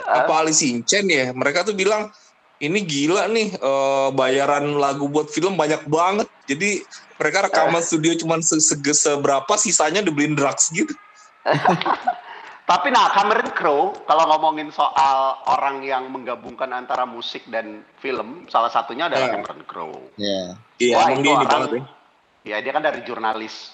[0.01, 1.25] apa Alice in Chains ya.
[1.31, 2.11] Mereka tuh bilang
[2.59, 6.27] ini gila nih eh, bayaran lagu buat film banyak banget.
[6.45, 6.83] Jadi
[7.15, 10.91] mereka rekaman studio cuma se sege- seberapa sisanya dibeliin drugs gitu.
[12.69, 18.69] Tapi nah Cameron Crowe kalau ngomongin soal orang yang menggabungkan antara musik dan film, salah
[18.69, 19.33] satunya adalah Ya.
[19.33, 19.99] Cameron Crowe.
[20.21, 20.41] Ya.
[20.77, 21.83] Iya, Wah, emang itu dia ini orang- banget ya.
[22.39, 23.73] Ya dia kan dari jurnalis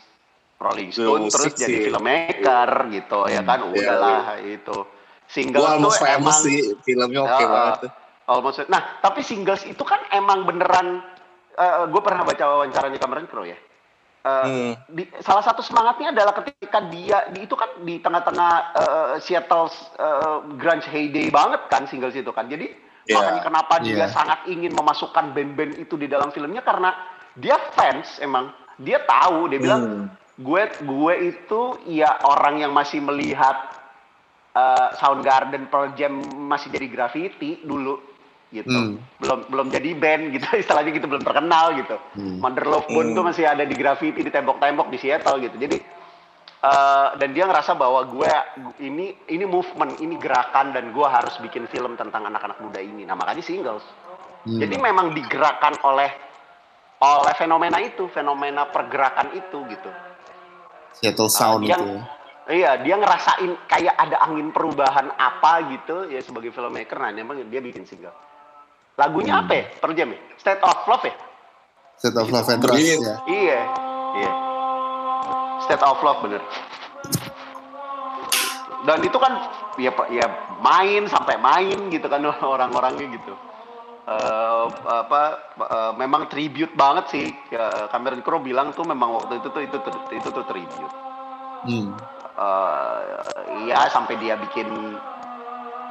[0.56, 4.78] Rolling Stone terus jadi filmmaker gitu ya kan Iya, udahlah itu.
[5.26, 7.92] Single Gue almost famous emang sih, filmnya oke Ya, banget tuh.
[8.26, 8.58] almost.
[8.68, 11.02] Nah, tapi singles itu kan emang beneran
[11.88, 13.56] gue pernah baca wawancaranya Cameron Crowe ya.
[14.26, 14.74] Eh, Hmm.
[14.90, 20.38] di, salah satu semangatnya adalah ketika dia di, itu kan di tengah-tengah eh, Seattle eh,
[20.58, 22.50] grunge heyday banget kan singles itu kan.
[22.50, 22.74] Jadi
[23.06, 23.22] Iya.
[23.22, 24.10] makanya kenapa dia Iya.
[24.10, 26.90] sangat ingin memasukkan band-band itu di dalam filmnya karena
[27.38, 30.06] dia fans emang dia tahu dia bilang Hmm.
[30.36, 33.75] gue gue itu ya orang yang masih melihat
[34.56, 38.00] uh, Soundgarden Pearl Jam masih jadi graffiti dulu
[38.48, 38.96] gitu Hmm.
[39.20, 42.40] belum belum jadi band gitu istilahnya gitu belum terkenal gitu Hmm.
[42.40, 42.56] Bone
[43.06, 43.14] Hmm.
[43.14, 45.76] tuh masih ada di graffiti di tembok-tembok di Seattle gitu jadi
[46.62, 48.32] uh, dan dia ngerasa bahwa gue
[48.80, 53.14] ini ini movement ini gerakan dan gue harus bikin film tentang anak-anak muda ini nah
[53.14, 53.84] makanya singles
[54.46, 54.62] Hmm.
[54.62, 56.14] jadi memang digerakkan oleh
[56.98, 59.90] oleh fenomena itu fenomena pergerakan itu gitu
[60.94, 61.98] Seattle Sound yang- itu.
[62.46, 62.54] Ya.
[62.54, 66.98] Iya, dia ngerasain kayak ada angin perubahan apa gitu ya sebagai filmmaker.
[66.98, 68.14] Nah, memang dia bikin single.
[68.96, 69.44] Lagunya Hmm.
[69.44, 69.66] apa ya?
[69.76, 70.20] Per jam ya?
[70.38, 71.16] State of Love ya?
[71.98, 72.96] State of Love and Trust Iya.
[72.96, 73.16] ya.
[73.26, 73.60] Iya,
[74.16, 74.32] iya.
[75.62, 76.42] State of Love bener.
[78.86, 79.34] Dan itu kan
[79.82, 80.26] ya ya
[80.62, 82.22] main sampai main gitu kan
[82.56, 83.34] orang-orangnya gitu.
[84.06, 85.22] Eh, apa
[85.58, 89.78] eh, memang tribute banget sih Ya, Cameron Crowe bilang tuh memang waktu itu tuh itu
[89.82, 90.94] tuh itu tuh tribute.
[91.66, 91.90] Hmm.
[92.36, 93.00] Eh
[93.72, 94.68] ya sampai dia bikin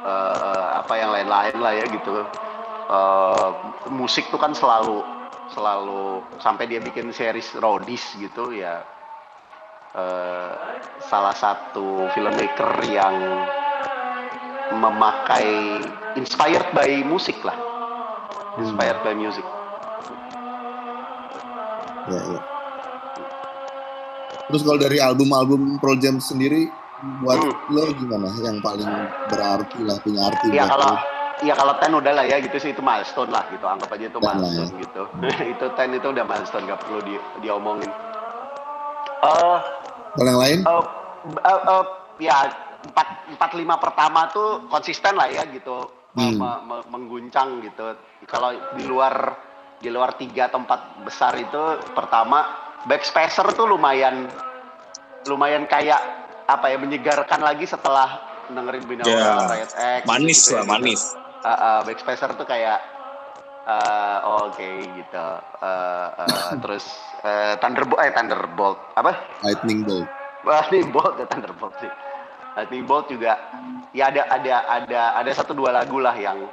[0.05, 2.21] eh, apa yang lain-lain lah ya gitu.
[2.85, 3.49] Eh,
[3.89, 5.01] musik tuh kan selalu
[5.53, 8.85] selalu sampai dia bikin series Roadies gitu ya.
[9.95, 10.53] Eh,
[11.09, 13.15] salah satu filmmaker yang
[14.75, 15.81] memakai
[16.19, 17.55] inspired by musik lah.
[18.61, 19.45] Inspired by music.
[22.05, 22.54] Ya, ya.
[24.45, 26.69] Terus kalau dari album-album Pearl Jam sendiri
[27.19, 27.73] buat Hmm.
[27.73, 28.29] lo gimana?
[28.37, 28.91] Yang paling
[29.27, 30.97] berarti lah punya arti Iya buat kalau lo?
[31.35, 34.15] Iya kalau ten udah lah ya gitu sih itu milestone lah gitu anggap aja itu
[34.15, 34.39] 10 lah ya.
[34.39, 35.03] milestone gitu
[35.53, 37.91] itu ten itu udah milestone gak perlu di diomongin.
[39.21, 39.57] Eh
[40.15, 40.59] Kalau yang lain?
[40.63, 40.83] eh,
[41.43, 41.83] eh, eh,
[42.23, 42.37] ya
[42.85, 46.39] empat empat lima pertama tuh konsisten lah ya gitu Hmm.
[46.39, 47.91] me- me- mengguncang gitu.
[48.23, 49.35] Kalau di luar
[49.75, 51.59] di luar tiga atau empat besar itu
[51.91, 54.29] pertama Backspacer tuh lumayan
[55.25, 56.01] lumayan kayak
[56.45, 60.71] apa ya menyegarkan lagi setelah dengerin Binaural Ya, Riot X Manis gitu lah, gitu.
[60.71, 61.01] manis.
[61.41, 62.77] Uh, uh, Backspacer tuh kayak
[63.65, 65.27] uh, oke gitu.
[65.61, 66.85] Uh, uh, terus
[67.25, 69.17] uh, Thunderbolt eh Thunderbolt apa?
[69.41, 70.05] Lightning Bolt.
[70.45, 71.89] Lightning Bolt ya Thunderbolt sih.
[72.55, 73.35] Lightning Bolt juga
[73.91, 76.45] ya ada ada ada ada satu dua lagu lah yang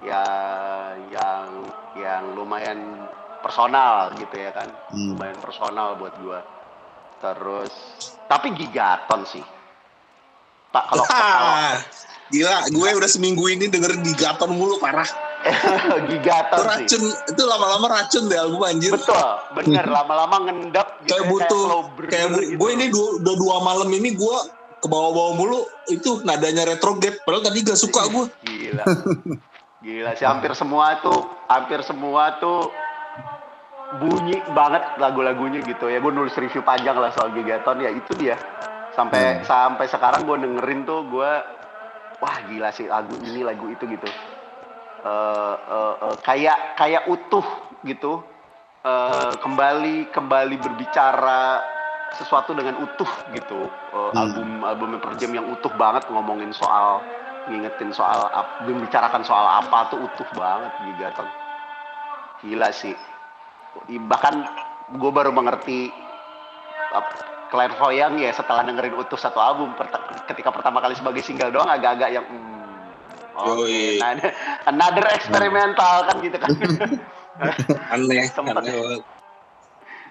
[0.00, 0.22] ya
[1.10, 1.44] yang
[1.98, 3.08] yang lumayan
[3.46, 4.66] personal gitu ya kan.
[4.90, 5.14] Hmm.
[5.14, 6.42] Lumayan personal buat gua.
[7.22, 7.72] Terus
[8.26, 9.44] tapi Gigaton sih.
[10.74, 11.78] Pak kalau Ah,
[12.26, 15.06] gila, gue udah seminggu ini dengerin Gigaton mulu parah.
[15.46, 16.66] Itu Gigaton sih.
[16.90, 18.90] racun, itu lama-lama racun deh album anjir.
[18.98, 21.64] Betul, bener lama-lama ngendap gitu Kayak ya, butuh,
[22.10, 22.58] kayak bu- gitu.
[22.58, 24.36] gue ini dua, udah dua malam ini gue
[24.76, 28.84] ke bawah-bawah mulu itu nadanya retrograde padahal tadi gak suka gue Gila.
[29.80, 32.68] Gila sih hampir semua tuh, hampir semua tuh
[34.00, 35.98] bunyi banget lagu-lagunya gitu ya.
[36.00, 38.36] Gue nulis review panjang lah soal Gigaton ya itu dia.
[38.96, 41.30] Sampai sampai sekarang gue dengerin tuh gue
[42.16, 44.08] wah gila sih lagu ini lagu itu gitu.
[45.06, 47.44] Eh, eh, eh, kayak kayak utuh
[47.84, 48.24] gitu.
[48.86, 51.60] Eh, kembali kembali berbicara
[52.16, 53.68] sesuatu dengan utuh gitu.
[53.68, 54.16] Eh, Hmm.
[54.16, 57.04] Album album per jam yang utuh banget ngomongin soal
[57.46, 58.26] ngingetin soal
[58.66, 61.28] membicarakan soal apa tuh utuh banget Gigaton.
[62.42, 62.96] Gila sih.
[63.84, 64.34] Bahkan
[64.96, 65.90] gue baru mengerti
[67.50, 69.74] clairvoyant ya setelah dengerin utuh satu album
[70.30, 74.02] ketika pertama kali sebagai single doang agak-agak yang hmm, oke okay.
[74.02, 74.18] nah,
[74.66, 76.50] another eksperimental kan gitu kan.
[77.94, 79.02] Aneh sempat aneh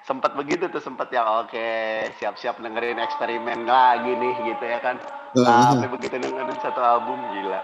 [0.05, 5.01] sempat begitu tuh sempat yang oke okay, siap-siap dengerin eksperimen lagi nih gitu ya kan.
[5.33, 7.61] Sampai begitu dengerin satu album gila.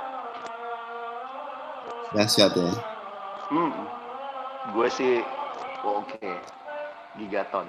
[2.12, 2.74] Dahsyat ya.
[3.54, 4.02] Hmm
[4.70, 5.26] gue sih
[5.84, 6.18] oke.
[6.18, 6.36] Okay.
[7.20, 7.68] gigaton.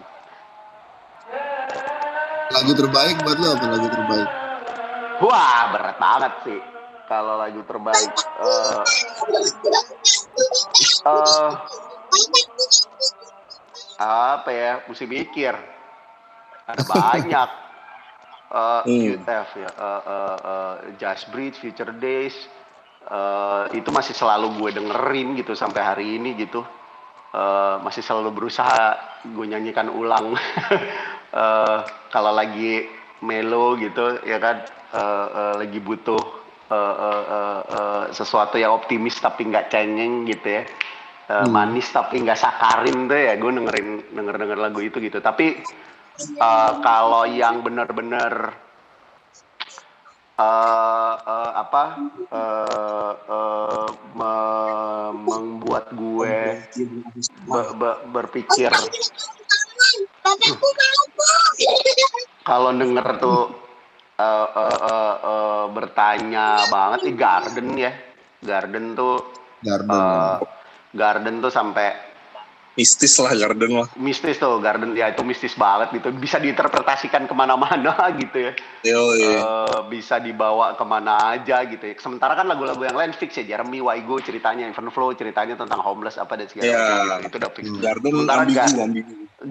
[2.53, 4.31] Lagu terbaik buat lo apa lagu terbaik?
[5.23, 6.61] Wah berat banget sih.
[7.11, 8.81] Kalau lagu terbaik uh,
[11.05, 11.51] uh,
[14.01, 15.55] apa ya mesti mikir.
[16.69, 17.51] Ada banyak.
[18.53, 19.03] Uh, hmm.
[19.19, 19.71] UTF ya.
[19.75, 22.37] Uh, uh, uh, Just Bridge Future Days.
[23.03, 26.63] Uh, itu masih selalu gue dengerin gitu sampai hari ini gitu
[27.33, 30.37] uh, masih selalu berusaha gue nyanyikan ulang.
[31.33, 32.89] Uh, kalau lagi
[33.23, 36.21] melo gitu ya kan uh, uh, lagi butuh
[36.69, 40.65] uh, uh, uh, uh, sesuatu yang optimis tapi nggak cengeng gitu ya.
[41.31, 41.55] Uh, hmm.
[41.55, 45.23] manis tapi nggak sakarin tuh ya gue dengerin denger denger lagu itu gitu.
[45.23, 45.63] Tapi
[46.39, 48.53] uh, kalau yang bener-bener
[50.43, 51.85] uh, uh, apa?
[52.33, 53.89] Uh, uh,
[54.19, 54.35] me
[55.23, 56.37] membuat gue
[57.47, 58.73] be be berpikir.
[62.43, 63.43] Kalau denger tuh
[64.19, 67.93] uh, uh, uh, uh, bertanya banget nih garden ya.
[68.43, 69.23] Garden tuh
[69.63, 69.91] garden.
[69.91, 70.37] uh,
[70.93, 72.12] Garden tuh sampai
[72.73, 73.89] mistis lah Garden lah.
[74.01, 76.09] Mistis tuh Garden ya itu mistis banget gitu.
[76.17, 77.93] Bisa diinterpretasikan ke mana-mana
[78.23, 78.53] gitu ya.
[78.85, 79.39] Yo, iya.
[79.41, 81.95] Uh, bisa dibawa ke mana aja gitu ya.
[82.01, 83.45] Sementara kan lagu-lagu yang lain fix ya.
[83.45, 86.89] Jeremy Waigo ceritanya, Even Flow ceritanya tentang homeless apa dan segala yeah.
[87.21, 87.29] macam.
[87.29, 87.65] Itu udah fix.
[87.81, 88.73] Garden Sementara ambigu,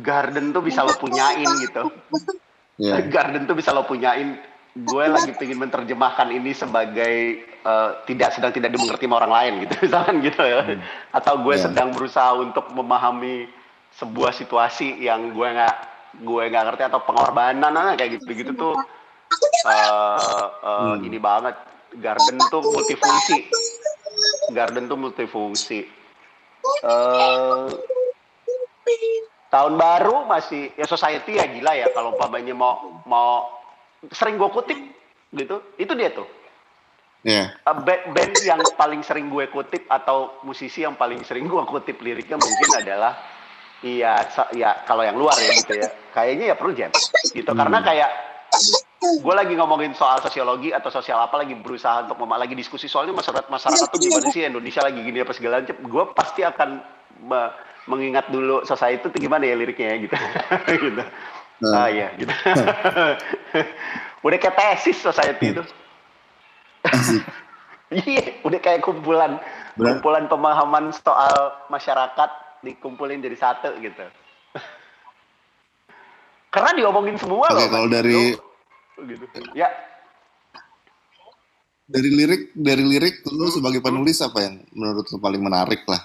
[0.01, 1.83] Garden tuh bisa lo punyain gitu.
[2.81, 3.05] Yeah.
[3.13, 4.39] Garden tuh bisa lo punyain
[4.71, 9.73] gue lagi pengen menerjemahkan ini sebagai uh, tidak sedang tidak dimengerti sama orang lain gitu
[9.85, 10.81] misalkan gitu ya hmm.
[11.15, 11.63] atau gue yeah.
[11.69, 13.49] sedang berusaha untuk memahami
[13.95, 15.75] sebuah situasi yang gue nggak
[16.23, 18.75] gue nggak ngerti atau pengorbanan nah, kayak gitu gitu tuh
[19.67, 21.07] uh, uh, hmm.
[21.07, 21.55] ini banget
[21.99, 23.47] garden tuh multifungsi
[24.55, 25.87] garden tuh multifungsi
[26.83, 27.67] uh,
[29.51, 33.51] tahun baru masih ya society ya gila ya kalau umpamanya mau mau
[34.15, 34.79] sering gue kutip
[35.35, 36.27] gitu itu dia tuh
[37.23, 37.53] yeah.
[37.65, 41.97] uh, band, band yang paling sering gue kutip atau musisi yang paling sering gue kutip
[42.01, 43.17] liriknya mungkin adalah
[43.81, 44.21] iya
[44.53, 46.91] ya kalau yang luar ya gitu ya kayaknya ya Pearl Jam
[47.33, 47.59] gitu hmm.
[47.59, 48.09] karena kayak
[49.01, 53.17] gue lagi ngomongin soal sosiologi atau sosial apa lagi berusaha untuk mem- lagi diskusi soalnya
[53.17, 56.69] masyarakat masyarakat tuh gimana sih Indonesia lagi gini apa segala macam gue pasti akan
[57.25, 57.53] me-
[57.89, 60.15] mengingat dulu society itu gimana ya liriknya gitu
[60.85, 61.03] gitu
[61.61, 62.33] Ah iya gitu.
[64.25, 65.61] udah kayak tesis society itu.
[67.91, 69.35] Iya, udah kayak kumpulan
[69.75, 69.99] Berat.
[69.99, 72.29] kumpulan pemahaman soal masyarakat
[72.63, 74.07] dikumpulin jadi satu gitu.
[76.55, 77.67] Karena diomongin semua Oke, loh.
[77.67, 78.31] kalau dari
[78.95, 79.25] gitu.
[79.51, 79.67] Ya.
[81.91, 85.99] Dari lirik, dari lirik lu sebagai penulis apa yang menurut lu paling menarik lah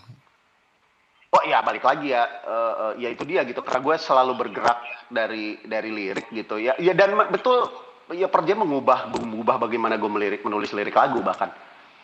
[1.37, 3.61] Oh iya balik lagi ya, uh, uh, ya itu dia gitu.
[3.61, 4.81] Karena gue selalu bergerak
[5.13, 6.73] dari dari lirik gitu ya.
[6.81, 7.69] Ya dan betul
[8.15, 11.51] ya Perja mengubah mengubah bagaimana gue melirik menulis lirik lagu bahkan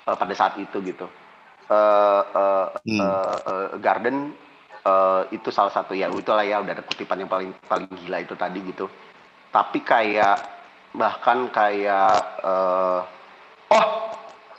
[0.06, 1.06] uh, pada saat itu gitu.
[1.70, 3.00] Uh, uh, hmm.
[3.00, 4.34] uh, uh, Garden
[4.82, 8.34] uh, itu salah satu ya itulah ya udah ada kutipan yang paling paling gila itu
[8.34, 8.90] tadi gitu.
[9.52, 10.36] Tapi kayak
[10.92, 13.00] bahkan kayak uh,
[13.70, 13.86] oh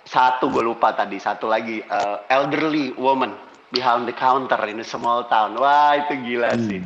[0.08, 3.36] satu gue lupa tadi satu lagi uh, elderly woman
[3.74, 5.60] behind the counter in a small town.
[5.60, 6.66] Wah itu gila hmm.
[6.70, 6.82] sih.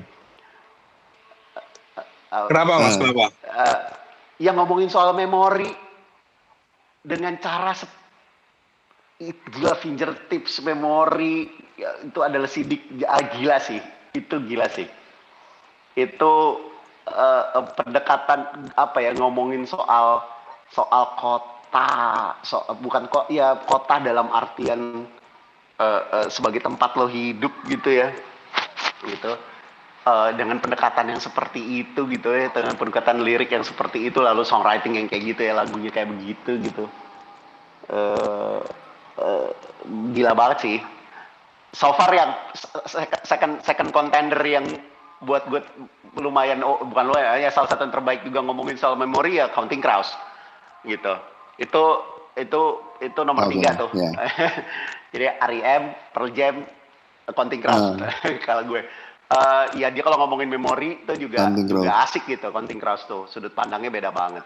[2.27, 2.95] Kenapa mas?
[2.95, 3.25] Uh, Kenapa?
[3.47, 3.79] Uh,
[4.37, 5.69] yang ngomongin soal memori
[7.01, 7.73] dengan cara
[9.53, 11.49] gila fingertips memori.
[11.77, 12.85] Ya, itu adalah sidik.
[12.97, 13.81] Ya, gila sih.
[14.13, 14.89] Itu gila sih.
[15.97, 16.61] Itu
[17.09, 17.45] uh,
[17.77, 20.25] pendekatan apa ya ngomongin soal
[20.73, 21.89] soal kota.
[22.45, 25.05] So, bukan kok ya kota dalam artian
[25.81, 28.13] uh, uh, sebagai tempat lo hidup gitu ya.
[29.05, 29.56] Gitu
[30.07, 34.47] uh, dengan pendekatan yang seperti itu gitu ya dengan pendekatan lirik yang seperti itu lalu
[34.47, 36.85] songwriting yang kayak gitu ya lagunya kayak begitu gitu
[37.91, 38.63] uh,
[39.19, 39.47] uh,
[40.15, 40.77] gila banget sih
[41.75, 42.31] so far yang
[43.27, 44.65] second second contender yang
[45.17, 45.61] buat gue
[46.21, 49.81] lumayan oh, bukan lumayan ya salah satu yang terbaik juga ngomongin soal memori ya Counting
[49.81, 50.13] Crows
[50.85, 51.13] gitu
[51.57, 51.83] itu
[52.37, 52.61] itu
[53.01, 54.13] itu nomor okay, tiga tuh yeah.
[55.13, 55.83] jadi R.E.M.
[56.13, 56.55] Pearl Jam
[57.33, 58.13] Counting Crows uh.
[58.47, 58.85] kalau gue
[59.31, 63.27] uh, ya dia kalau ngomongin memori itu juga juga asik gitu Counting Crows tuh.
[63.27, 64.45] Sudut pandangnya beda banget.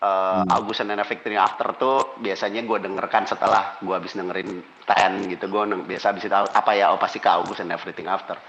[0.00, 0.56] Uh, hmm.
[0.56, 5.44] August and Everything After tuh biasanya gue dengerkan setelah gue habis dengerin Ten gitu.
[5.46, 8.40] Gue biasa habis itu apa ya oh pasti ke August and Everything After.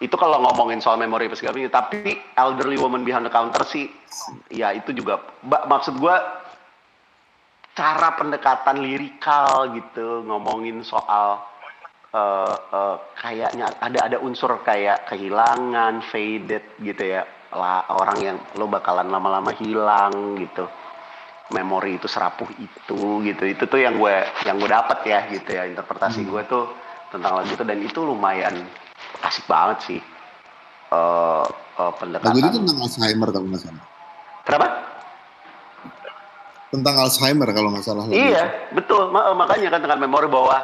[0.00, 3.88] Itu kalau ngomongin soal memori apa segala macam tapi Elderly Woman Behind the Counter sih
[4.48, 6.16] ya itu juga maksud gue
[7.76, 11.49] cara pendekatan lirikal gitu ngomongin soal
[12.14, 18.70] uh, uh, kayaknya ada ada unsur kayak kehilangan faded gitu ya lah orang yang lo
[18.70, 20.70] bakalan lama-lama hilang gitu
[21.50, 25.66] memori itu serapuh itu gitu itu tuh yang gue yang gue dapat ya gitu ya
[25.66, 26.30] interpretasi hmm.
[26.30, 26.64] gue tuh
[27.10, 28.54] tentang lagu itu dan itu lumayan
[29.26, 30.00] asik banget sih
[30.94, 31.42] uh,
[31.78, 32.30] uh, pendekatan.
[32.30, 33.84] Lagu itu tentang Alzheimer kalau nggak salah.
[34.46, 34.68] Kenapa?
[36.70, 38.04] Tentang Alzheimer kalau nggak salah.
[38.06, 38.78] Iya itu.
[38.78, 40.62] betul makanya kan tentang memori bahwa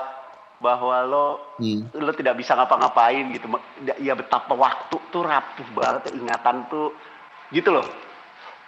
[0.56, 1.26] bahwa lo
[1.60, 1.92] hmm.
[2.00, 3.46] lo tidak bisa ngapa-ngapain gitu
[4.00, 6.92] ya betapa waktu tuh rapuh banget ingatan tuh
[7.52, 7.86] gitu loh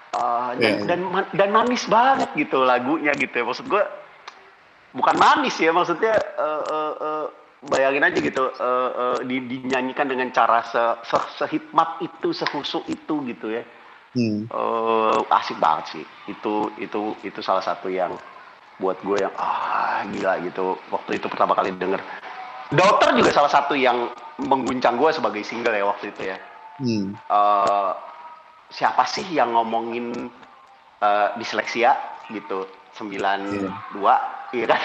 [0.08, 0.86] Uh, dan, yeah, yeah.
[0.88, 1.00] dan
[1.36, 3.84] dan manis banget gitu lagunya gitu ya maksud gue
[4.96, 7.24] bukan manis ya maksudnya uh, uh, uh,
[7.68, 13.20] bayangin aja gitu uh, uh, di, dinyanyikan dengan cara se, se sehikmat itu sehusuk itu
[13.28, 13.68] gitu ya
[14.16, 14.48] hmm.
[14.48, 18.16] uh, asik banget sih itu itu itu salah satu yang
[18.78, 21.98] buat gue yang ah gila gitu waktu itu pertama kali denger
[22.68, 26.36] Daughter juga salah satu yang mengguncang gue sebagai single ya waktu itu ya
[26.78, 27.06] hmm.
[27.26, 27.92] uh,
[28.70, 30.30] siapa sih yang ngomongin
[31.02, 31.96] uh, disleksia
[32.30, 34.20] gitu 92 yeah.
[34.54, 34.80] iya kan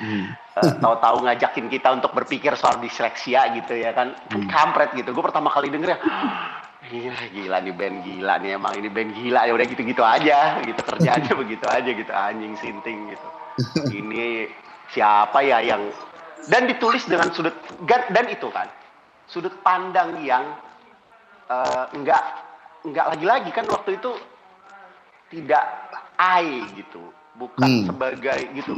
[0.00, 0.26] hmm.
[0.62, 4.50] uh, tahu-tahu ngajakin kita untuk berpikir soal disleksia gitu ya kan kan hmm.
[4.50, 6.00] kampret gitu gue pertama kali denger ya
[6.88, 10.80] gila gila nih band gila nih emang ini band gila ya udah gitu-gitu aja gitu
[10.82, 13.28] kerjanya begitu aja gitu anjing sinting gitu
[13.92, 14.48] ini
[14.90, 15.92] siapa ya yang
[16.48, 17.54] dan ditulis dengan sudut
[17.86, 18.66] dan itu kan
[19.28, 20.44] sudut pandang yang
[21.52, 22.22] uh, enggak
[22.86, 24.16] nggak lagi-lagi kan waktu itu
[25.28, 25.64] tidak
[26.18, 27.86] I gitu, bukan hmm.
[27.92, 28.72] sebagai gitu.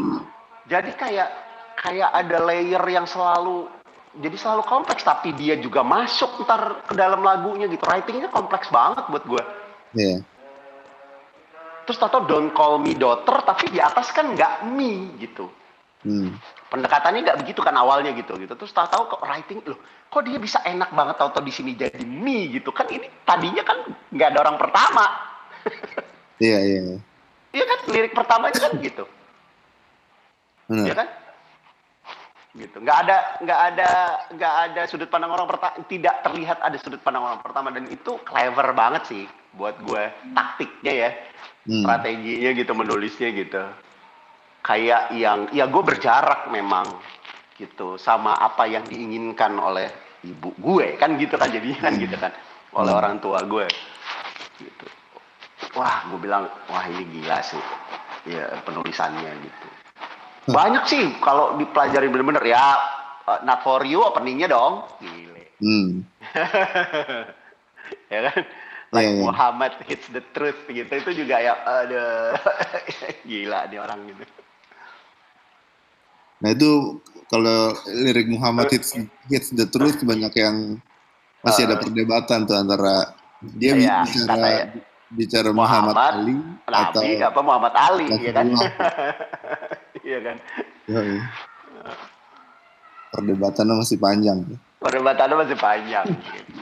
[0.68, 1.30] Jadi kayak
[1.80, 3.70] kayak ada layer yang selalu
[4.18, 7.82] jadi selalu kompleks tapi dia juga masuk ntar ke dalam lagunya gitu.
[7.86, 9.42] Writingnya kompleks banget buat gue.
[9.94, 10.18] Yeah.
[11.86, 15.46] Terus tato don't call me daughter tapi di atas kan nggak me gitu.
[16.02, 16.34] Hmm.
[16.72, 18.54] Pendekatannya nggak begitu kan awalnya gitu gitu.
[18.58, 19.78] Terus tahu kok writing loh
[20.10, 23.78] kok dia bisa enak banget tau di sini jadi mie gitu kan ini tadinya kan
[24.10, 25.06] nggak ada orang pertama
[26.42, 26.98] iya iya
[27.54, 29.06] iya kan lirik pertamanya kan gitu
[30.74, 31.06] iya kan
[32.58, 32.82] gitu.
[32.82, 33.88] Nggak ada nggak ada
[34.34, 37.68] nggak ada sudut pandang orang pertama tidak terlihat ada sudut pandang orang pertama.
[37.70, 39.24] Dan itu clever banget sih
[39.54, 40.02] buat gue
[40.34, 41.10] taktiknya ya
[41.66, 41.82] hmm.
[41.86, 43.62] strateginya gitu menulisnya gitu.
[44.60, 46.86] Kayak yang ya gue berjarak memang
[47.56, 49.88] gitu sama apa yang diinginkan oleh
[50.26, 50.98] ibu gue.
[50.98, 52.32] Kan gitu kan jadinya kan gitu kan.
[52.74, 53.00] Oleh hmm.
[53.00, 53.66] orang tua gue.
[54.58, 54.86] Gitu.
[55.78, 57.62] Wah gue bilang wah ini gila sih
[58.26, 59.79] ya penulisannya gitu.
[60.48, 62.80] Banyak sih kalau dipelajari bener-bener ya
[63.28, 64.88] uh, not for you openingnya dong.
[65.02, 65.44] Gile.
[65.60, 65.88] Hmm.
[68.12, 68.40] ya kan?
[68.90, 69.22] Like yeah.
[69.22, 70.88] Muhammad hits the truth gitu.
[70.88, 72.34] Itu juga ya ada
[73.28, 74.24] gila nih orang gitu.
[76.40, 78.96] Nah itu kalau lirik Muhammad hits,
[79.28, 80.80] hits the truth banyak yang
[81.44, 83.16] masih ada perdebatan tuh antara
[83.56, 84.64] dia ya, bicara ya.
[85.08, 86.36] bicara Muhammad, Muhammad Ali
[86.68, 88.46] atau apa Muhammad Ali ya kan
[90.10, 90.36] iya kan
[90.90, 91.22] ya, ya.
[93.14, 94.38] perdebatannya masih panjang
[94.82, 96.06] perdebatannya masih panjang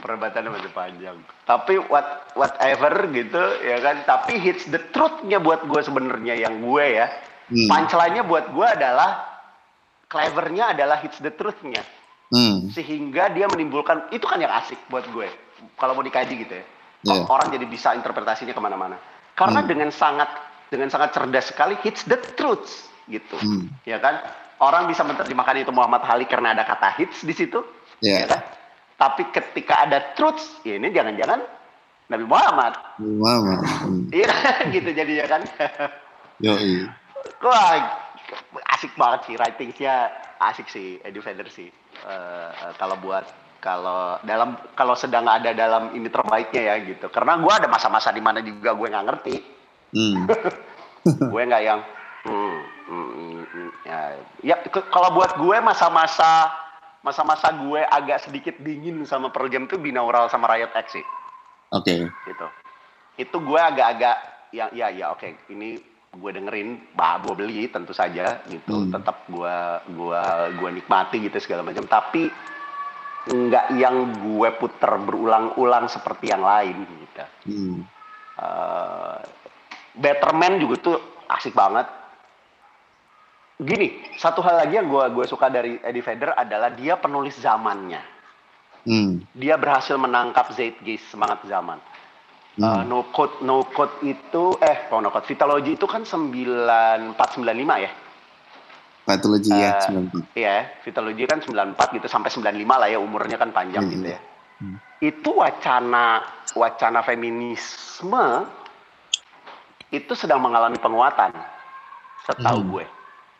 [0.05, 1.17] perdebatannya masih panjang
[1.49, 6.85] tapi what whatever gitu ya kan tapi hits the truthnya buat gue sebenarnya yang gue
[7.01, 7.09] ya
[7.49, 7.65] hmm.
[7.65, 9.29] punchline-nya buat gue adalah
[10.09, 11.85] clevernya adalah hits the truth-nya.
[12.33, 12.67] Hmm.
[12.73, 15.29] Sehingga dia menimbulkan, itu kan yang asik buat gue.
[15.77, 16.65] Kalau mau dikaji gitu ya.
[17.05, 17.23] Yeah.
[17.29, 18.99] Orang jadi bisa interpretasinya ke mana-mana.
[19.37, 19.69] Karena hmm.
[19.69, 20.27] dengan sangat
[20.67, 23.35] dengan sangat cerdas sekali hits the truth gitu.
[23.41, 23.67] Hmm.
[23.83, 24.21] Ya kan?
[24.59, 27.63] Orang bisa menerjemahkan itu Muhammad Ali karena ada kata hits di situ.
[27.99, 28.23] Yeah.
[28.23, 28.41] Ya kan?
[28.99, 31.39] Tapi ketika ada truth, ya ini jangan-jangan
[32.11, 32.73] Nabi Muhammad.
[32.99, 33.59] Nabi Muhammad.
[34.11, 34.71] Iya hmm.
[34.75, 35.41] gitu jadinya kan.
[36.43, 36.87] Yo, iya.
[37.43, 37.99] Wah,
[38.75, 39.95] asik banget sih writingsnya
[40.39, 41.67] asik sih Eddie Vedder sih
[42.07, 43.25] uh, kalau buat
[43.59, 48.23] kalau dalam kalau sedang ada dalam ini terbaiknya ya gitu karena gue ada masa-masa di
[48.23, 49.35] mana juga gue nggak ngerti
[49.91, 50.15] hmm.
[51.33, 51.81] gue nggak yang
[52.23, 52.78] hmm, hmm, hmm, hmm
[53.85, 53.99] ya,
[54.41, 54.55] ya
[54.89, 56.49] kalau buat gue masa-masa
[56.99, 61.05] masa-masa gue agak sedikit dingin sama Pearl Jam tuh binaural sama Riot X sih.
[61.71, 62.09] Oke.
[62.09, 62.27] Okay.
[62.27, 62.47] Gitu.
[63.19, 64.17] Itu gue agak-agak
[64.49, 65.37] ya ya ya oke okay.
[65.53, 65.77] ini
[66.09, 68.89] gue dengerin bah gue beli tentu saja gitu hmm.
[68.97, 69.55] tetap gue
[69.93, 72.33] gua gua nikmati gitu segala macam tapi
[73.29, 77.23] nggak yang gue puter berulang-ulang seperti yang lain gitu.
[77.45, 77.77] Hmm.
[78.39, 79.19] Uh,
[79.99, 81.85] Betterman juga tuh asik banget.
[83.59, 87.99] Gini, satu hal lagi yang gue gue suka dari Eddie Vedder adalah dia penulis zamannya.
[88.87, 89.19] Hmm.
[89.35, 91.75] Dia berhasil menangkap zeitgeist semangat zaman.
[92.55, 92.63] Hmm.
[92.63, 97.91] Uh, no code no code itu eh oh, no code Vitalogy itu kan 9495 ya.
[99.03, 99.91] Vitalogy uh, ya 94.
[99.91, 103.91] Eh, iya, Vitalogy kan 94 gitu sampai 95 lah ya umurnya kan panjang hmm.
[103.91, 104.19] gitu ya.
[104.63, 104.79] Hmm.
[105.03, 106.23] Itu wacana
[106.55, 108.47] wacana feminisme
[109.91, 111.35] itu sedang mengalami penguatan
[112.23, 112.71] setahu hmm.
[112.71, 112.85] gue.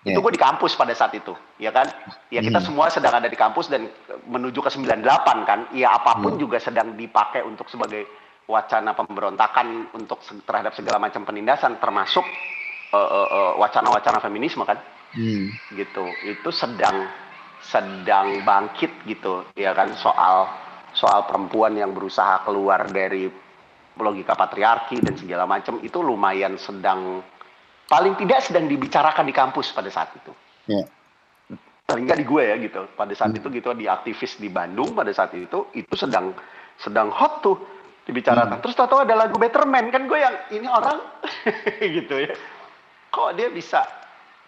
[0.07, 0.15] Yeah.
[0.15, 1.83] Itu gue di kampus pada saat itu, ya kan?
[2.31, 2.67] Ya kita hmm.
[2.71, 3.91] semua sedang ada di kampus dan
[4.31, 5.03] menuju ke 98
[5.43, 5.67] kan.
[5.75, 6.41] Ya apa pun hmm.
[6.41, 8.07] juga sedang dipakai untuk sebagai
[8.47, 12.23] wacana pemberontakan untuk terhadap segala macam penindasan termasuk
[13.59, 14.79] wacana-wacana uh, uh, uh, feminisme kan.
[15.11, 15.51] Hmm.
[15.75, 16.05] Gitu.
[16.31, 17.11] Itu sedang
[17.59, 20.47] sedang bangkit gitu, ya kan soal
[20.95, 23.27] soal perempuan yang berusaha keluar dari
[23.99, 27.19] logika patriarki dan segala macam itu lumayan sedang
[27.89, 30.31] paling tidak sedang dibicarakan di kampus pada saat itu.
[30.69, 30.85] Yeah.
[31.89, 32.85] Paling nggak di gue ya gitu.
[32.93, 33.41] Pada saat hmm.
[33.41, 36.37] itu gitu di aktivis di Bandung pada saat itu itu sedang
[36.77, 37.57] sedang hot tuh
[38.05, 38.61] dibicarakan.
[38.61, 38.63] Hmm.
[38.63, 41.01] Terus tahu ada lagu Betterman kan gue yang ini orang
[41.97, 42.37] gitu ya.
[43.09, 43.81] Kok dia bisa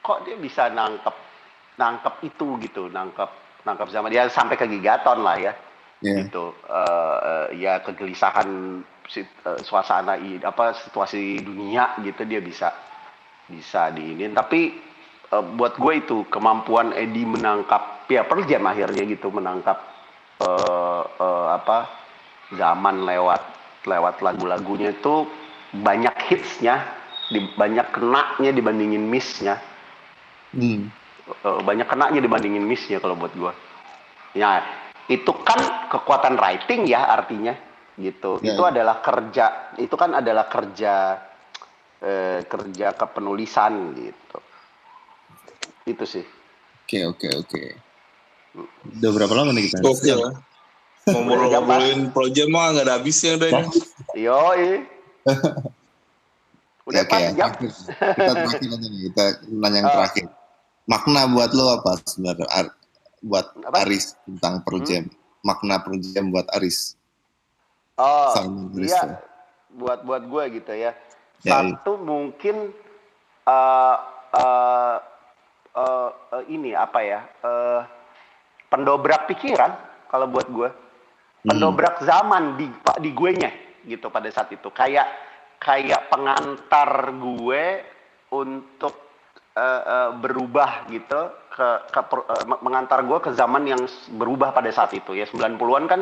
[0.05, 1.15] kok dia bisa nangkep
[1.81, 3.29] nangkep itu gitu, nangkep
[3.65, 5.53] nangkep zaman dia sampai ke gigaton lah ya.
[6.05, 6.29] Yeah.
[6.29, 6.53] Gitu.
[6.69, 12.90] Uh, ya kegelisahan uh, suasana apa situasi dunia gitu dia bisa
[13.51, 14.79] bisa diinin tapi
[15.35, 19.77] uh, buat gue itu kemampuan Edi menangkap ya per jam akhirnya gitu menangkap
[20.39, 21.87] uh, uh, apa
[22.55, 23.41] zaman lewat
[23.87, 25.27] lewat lagu-lagunya itu
[25.71, 26.83] banyak hitsnya
[27.31, 29.59] di, banyak kenaknya dibandingin missnya
[30.51, 30.91] hmm.
[31.47, 33.53] uh, banyak kenaknya dibandingin missnya kalau buat gue
[34.35, 34.63] ya
[35.07, 37.55] itu kan kekuatan writing ya artinya
[37.99, 38.69] gitu ya, itu ya.
[38.71, 41.19] adalah kerja itu kan adalah kerja
[42.01, 44.39] eh, kerja kepenulisan gitu.
[45.87, 46.25] Itu sih.
[46.85, 47.61] Oke oke oke.
[48.99, 49.79] Udah berapa lama nih kita?
[49.85, 50.17] Oke okay.
[51.01, 53.49] ngomong-ngomongin proyek mah nggak ada habisnya deh
[54.13, 54.53] yo
[56.89, 57.51] udah ya, pas jam.
[57.57, 59.93] kita terakhir aja nih kita nanya yang ah.
[60.01, 60.27] terakhir.
[60.89, 62.47] Makna buat lo apa sebenarnya?
[62.49, 62.67] Ar
[63.21, 63.85] buat apa?
[63.85, 65.45] Aris tentang projem hmm?
[65.45, 66.97] makna projem buat Aris.
[68.01, 68.33] Oh
[68.81, 69.21] iya.
[69.77, 70.97] buat buat gue gitu Ya,
[71.41, 72.03] Satu ya.
[72.05, 72.55] mungkin
[73.49, 73.97] uh,
[74.37, 74.97] uh,
[75.75, 77.81] uh, uh, ini apa ya uh,
[78.69, 79.73] pendobrak pikiran
[80.07, 81.49] kalau buat gue hmm.
[81.49, 82.05] pendobrak hmm.
[82.05, 82.67] zaman di
[83.01, 83.51] di gue nya
[83.89, 85.09] gitu pada saat itu kayak
[85.57, 87.63] kayak pengantar gue
[88.33, 88.93] untuk
[89.57, 91.21] uh, uh, berubah gitu
[91.51, 93.81] ke, ke uh, mengantar gue ke zaman yang
[94.15, 96.01] berubah pada saat itu ya 90-an kan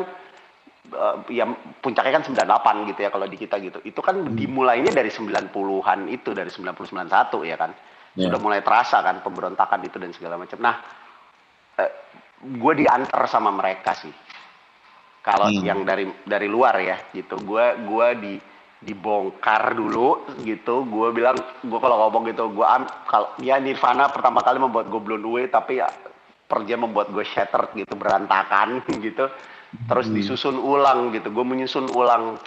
[0.92, 1.46] uh, ya
[1.80, 3.78] puncaknya kan 98 gitu ya kalau di kita gitu.
[3.82, 4.36] Itu kan hmm.
[4.36, 7.70] dimulainya dari 90-an itu dari 90 91 ya kan.
[8.18, 8.30] Yeah.
[8.30, 10.58] Sudah mulai terasa kan pemberontakan itu dan segala macam.
[10.58, 10.74] Nah,
[11.78, 11.92] uh,
[12.42, 14.12] gue diantar sama mereka sih.
[15.20, 15.62] Kalau hmm.
[15.62, 17.38] yang dari dari luar ya gitu.
[17.42, 18.34] Gue gue di
[18.80, 24.40] dibongkar dulu gitu gue bilang gue kalau ngomong gitu gue am kalau ya Nirvana pertama
[24.40, 25.88] kali membuat gue blown away tapi ya
[26.48, 29.28] per jam membuat gue shattered gitu berantakan gitu
[29.86, 30.16] terus hmm.
[30.18, 32.38] disusun ulang gitu gue menyusun ulang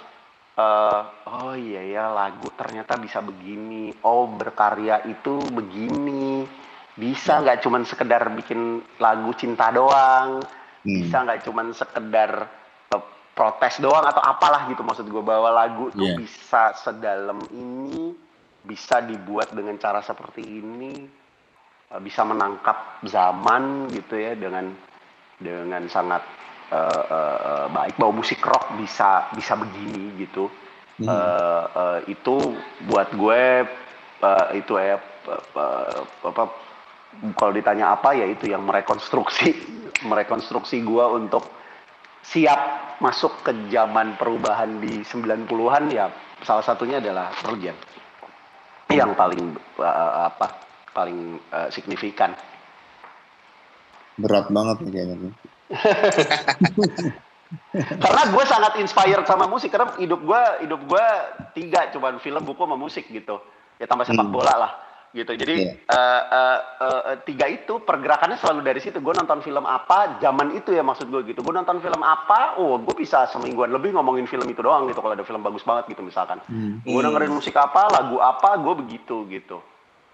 [0.60, 6.44] uh, oh iya ya lagu ternyata bisa begini oh berkarya itu begini
[6.94, 10.44] bisa nggak cuman sekedar bikin lagu cinta doang
[10.84, 10.94] hmm.
[11.00, 12.32] bisa nggak cuman sekedar
[12.92, 13.04] uh,
[13.34, 16.20] protes doang atau apalah gitu maksud gue bahwa lagu tuh yeah.
[16.20, 18.14] bisa sedalam ini
[18.64, 21.08] bisa dibuat dengan cara seperti ini
[21.90, 24.76] uh, bisa menangkap zaman gitu ya dengan
[25.40, 26.22] dengan sangat
[26.74, 30.50] uh, uh, baik bahwa musik rock bisa bisa begini gitu.
[30.94, 31.10] Hmm.
[31.10, 32.54] uh, uh, itu
[32.86, 33.66] buat gue
[34.22, 35.02] uh, itu ya
[35.58, 36.44] uh, apa
[37.34, 39.58] kalau ditanya apa ya itu yang merekonstruksi
[40.10, 41.50] merekonstruksi gue untuk
[42.24, 46.08] siap masuk ke zaman perubahan di 90-an ya
[46.46, 47.58] salah satunya adalah Pearl
[48.94, 50.48] yang paling uh, apa
[50.94, 52.38] paling uh, signifikan.
[54.14, 55.34] Berat banget nih kayaknya
[57.74, 61.06] karena gue sangat inspired sama musik karena hidup gue hidup gue
[61.54, 63.40] tiga cuman film buku sama musik gitu.
[63.82, 64.36] Ya tambah sepak hmm.
[64.36, 64.72] bola lah
[65.14, 65.38] gitu.
[65.38, 65.94] Jadi yeah.
[65.94, 68.98] uh, uh, uh, tiga itu pergerakannya selalu dari situ.
[68.98, 71.46] Gue nonton film apa zaman itu ya maksud gue gitu.
[71.46, 75.14] Gue nonton film apa oh gue bisa semingguan lebih ngomongin film itu doang gitu kalau
[75.14, 76.42] ada film bagus banget gitu misalkan.
[76.50, 76.82] Hmm.
[76.82, 79.62] gue dengerin musik apa lagu apa gue begitu gitu.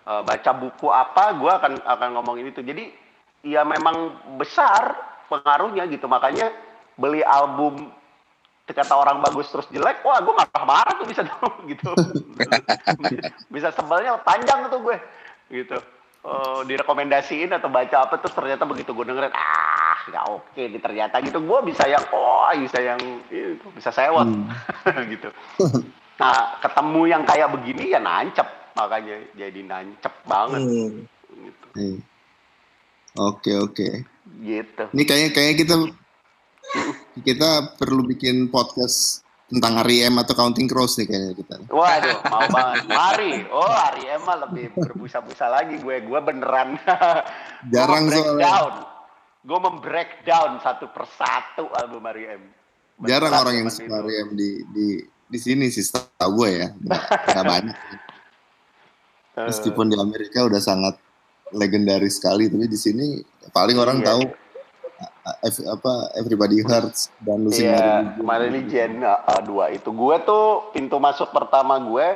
[0.03, 2.59] Uh, baca buku apa gue akan akan ngomongin itu.
[2.59, 2.91] Jadi
[3.47, 6.51] ya memang besar pengaruhnya gitu makanya
[6.99, 7.93] beli album
[8.69, 11.89] kata orang bagus terus jelek, wah gue marah-marah tuh bisa tuh gitu.
[13.49, 14.97] bisa sebelnya panjang tuh gue
[15.49, 15.77] gitu.
[16.19, 21.15] Uh, direkomendasiin atau baca apa terus ternyata begitu gue dengerin ah nggak oke okay, ternyata
[21.23, 22.99] gitu gue bisa yang oh bisa yang
[23.31, 24.51] itu bisa sewot hmm.
[25.15, 25.31] gitu
[26.19, 28.43] nah ketemu yang kayak begini ya nancep
[28.75, 31.07] makanya jadi nancep banget hmm.
[31.39, 31.67] gitu.
[31.79, 31.97] Hmm.
[33.17, 33.87] Oke oke.
[34.37, 34.83] Gitu.
[34.93, 35.75] Ini kayaknya kayak kita
[37.25, 37.49] kita
[37.81, 41.55] perlu bikin podcast tentang REM atau Counting Crows nih kayaknya kita.
[41.73, 42.85] Waduh, mau banget.
[42.85, 43.33] Mari.
[43.49, 46.05] Oh, REM mah lebih berbusa-busa lagi gue.
[46.05, 46.77] Gue beneran.
[47.73, 48.85] Jarang soalnya.
[49.41, 52.41] Gue membreakdown satu persatu album REM.
[53.09, 56.67] Jarang orang yang suka REM di di di sini sih setahu gue ya.
[57.33, 57.77] Gak banyak.
[59.39, 60.99] Meskipun di Amerika udah sangat
[61.55, 63.17] legendaris sekali, tapi di sini
[63.55, 64.07] paling orang iya.
[64.11, 64.21] tahu
[65.69, 69.05] apa Everybody Hurts dan Losing yeah, My Religion.
[69.05, 72.07] Uh, dua itu gue tuh pintu masuk pertama gue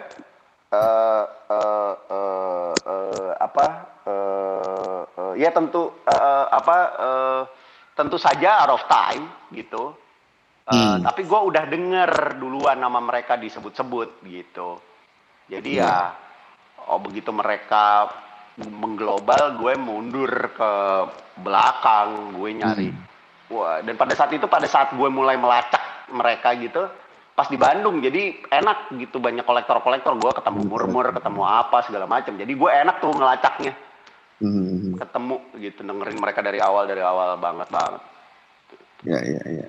[0.73, 3.65] uh, uh, uh, uh, apa
[4.03, 7.41] uh, uh, ya tentu uh, apa uh,
[7.93, 9.93] tentu saja Out of Time gitu.
[10.63, 10.97] Uh, hmm.
[11.03, 14.79] Tapi gue udah denger duluan nama mereka disebut-sebut gitu.
[15.51, 16.15] Jadi yeah.
[16.15, 18.11] ya oh begitu mereka
[18.61, 20.71] mengglobal gue mundur ke
[21.41, 22.89] belakang gue nyari.
[22.93, 23.01] Hmm.
[23.49, 25.81] wah dan pada saat itu pada saat gue mulai melacak
[26.13, 26.85] mereka gitu
[27.33, 30.69] pas di Bandung jadi enak gitu banyak kolektor-kolektor gue ketemu hmm.
[30.69, 33.73] murmur ketemu apa segala macam jadi gue enak tuh ngelacaknya.
[34.43, 34.99] Hmm.
[34.99, 38.01] ketemu gitu dengerin mereka dari awal dari awal banget banget.
[39.07, 39.67] Ya ya ya.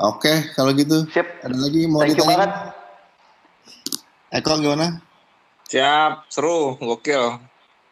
[0.00, 1.02] Oke kalau gitu.
[1.10, 1.26] Sip.
[1.42, 2.72] ada lagi mau Thank ditanya
[4.34, 5.02] Eko gimana
[5.68, 7.40] Siap, seru, gokil.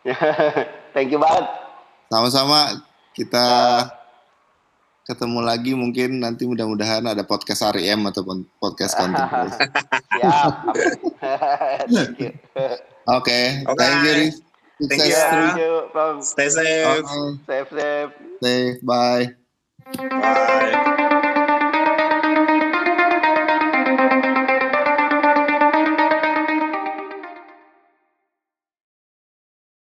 [0.94, 1.46] Thank you banget.
[2.12, 2.84] Sama-sama
[3.16, 3.88] kita ya.
[5.08, 9.24] ketemu lagi mungkin nanti mudah-mudahan ada podcast RIM ataupun podcast konten.
[10.20, 10.52] Siap.
[13.18, 13.40] Oke,
[13.74, 14.30] thank you.
[14.86, 15.14] Thank you.
[15.16, 15.72] Thank you.
[16.22, 17.02] Stay safe.
[17.02, 17.26] Okay.
[17.46, 18.12] Safe, safe.
[18.42, 18.78] Safe.
[18.82, 19.34] Bye.
[19.96, 21.08] Bye.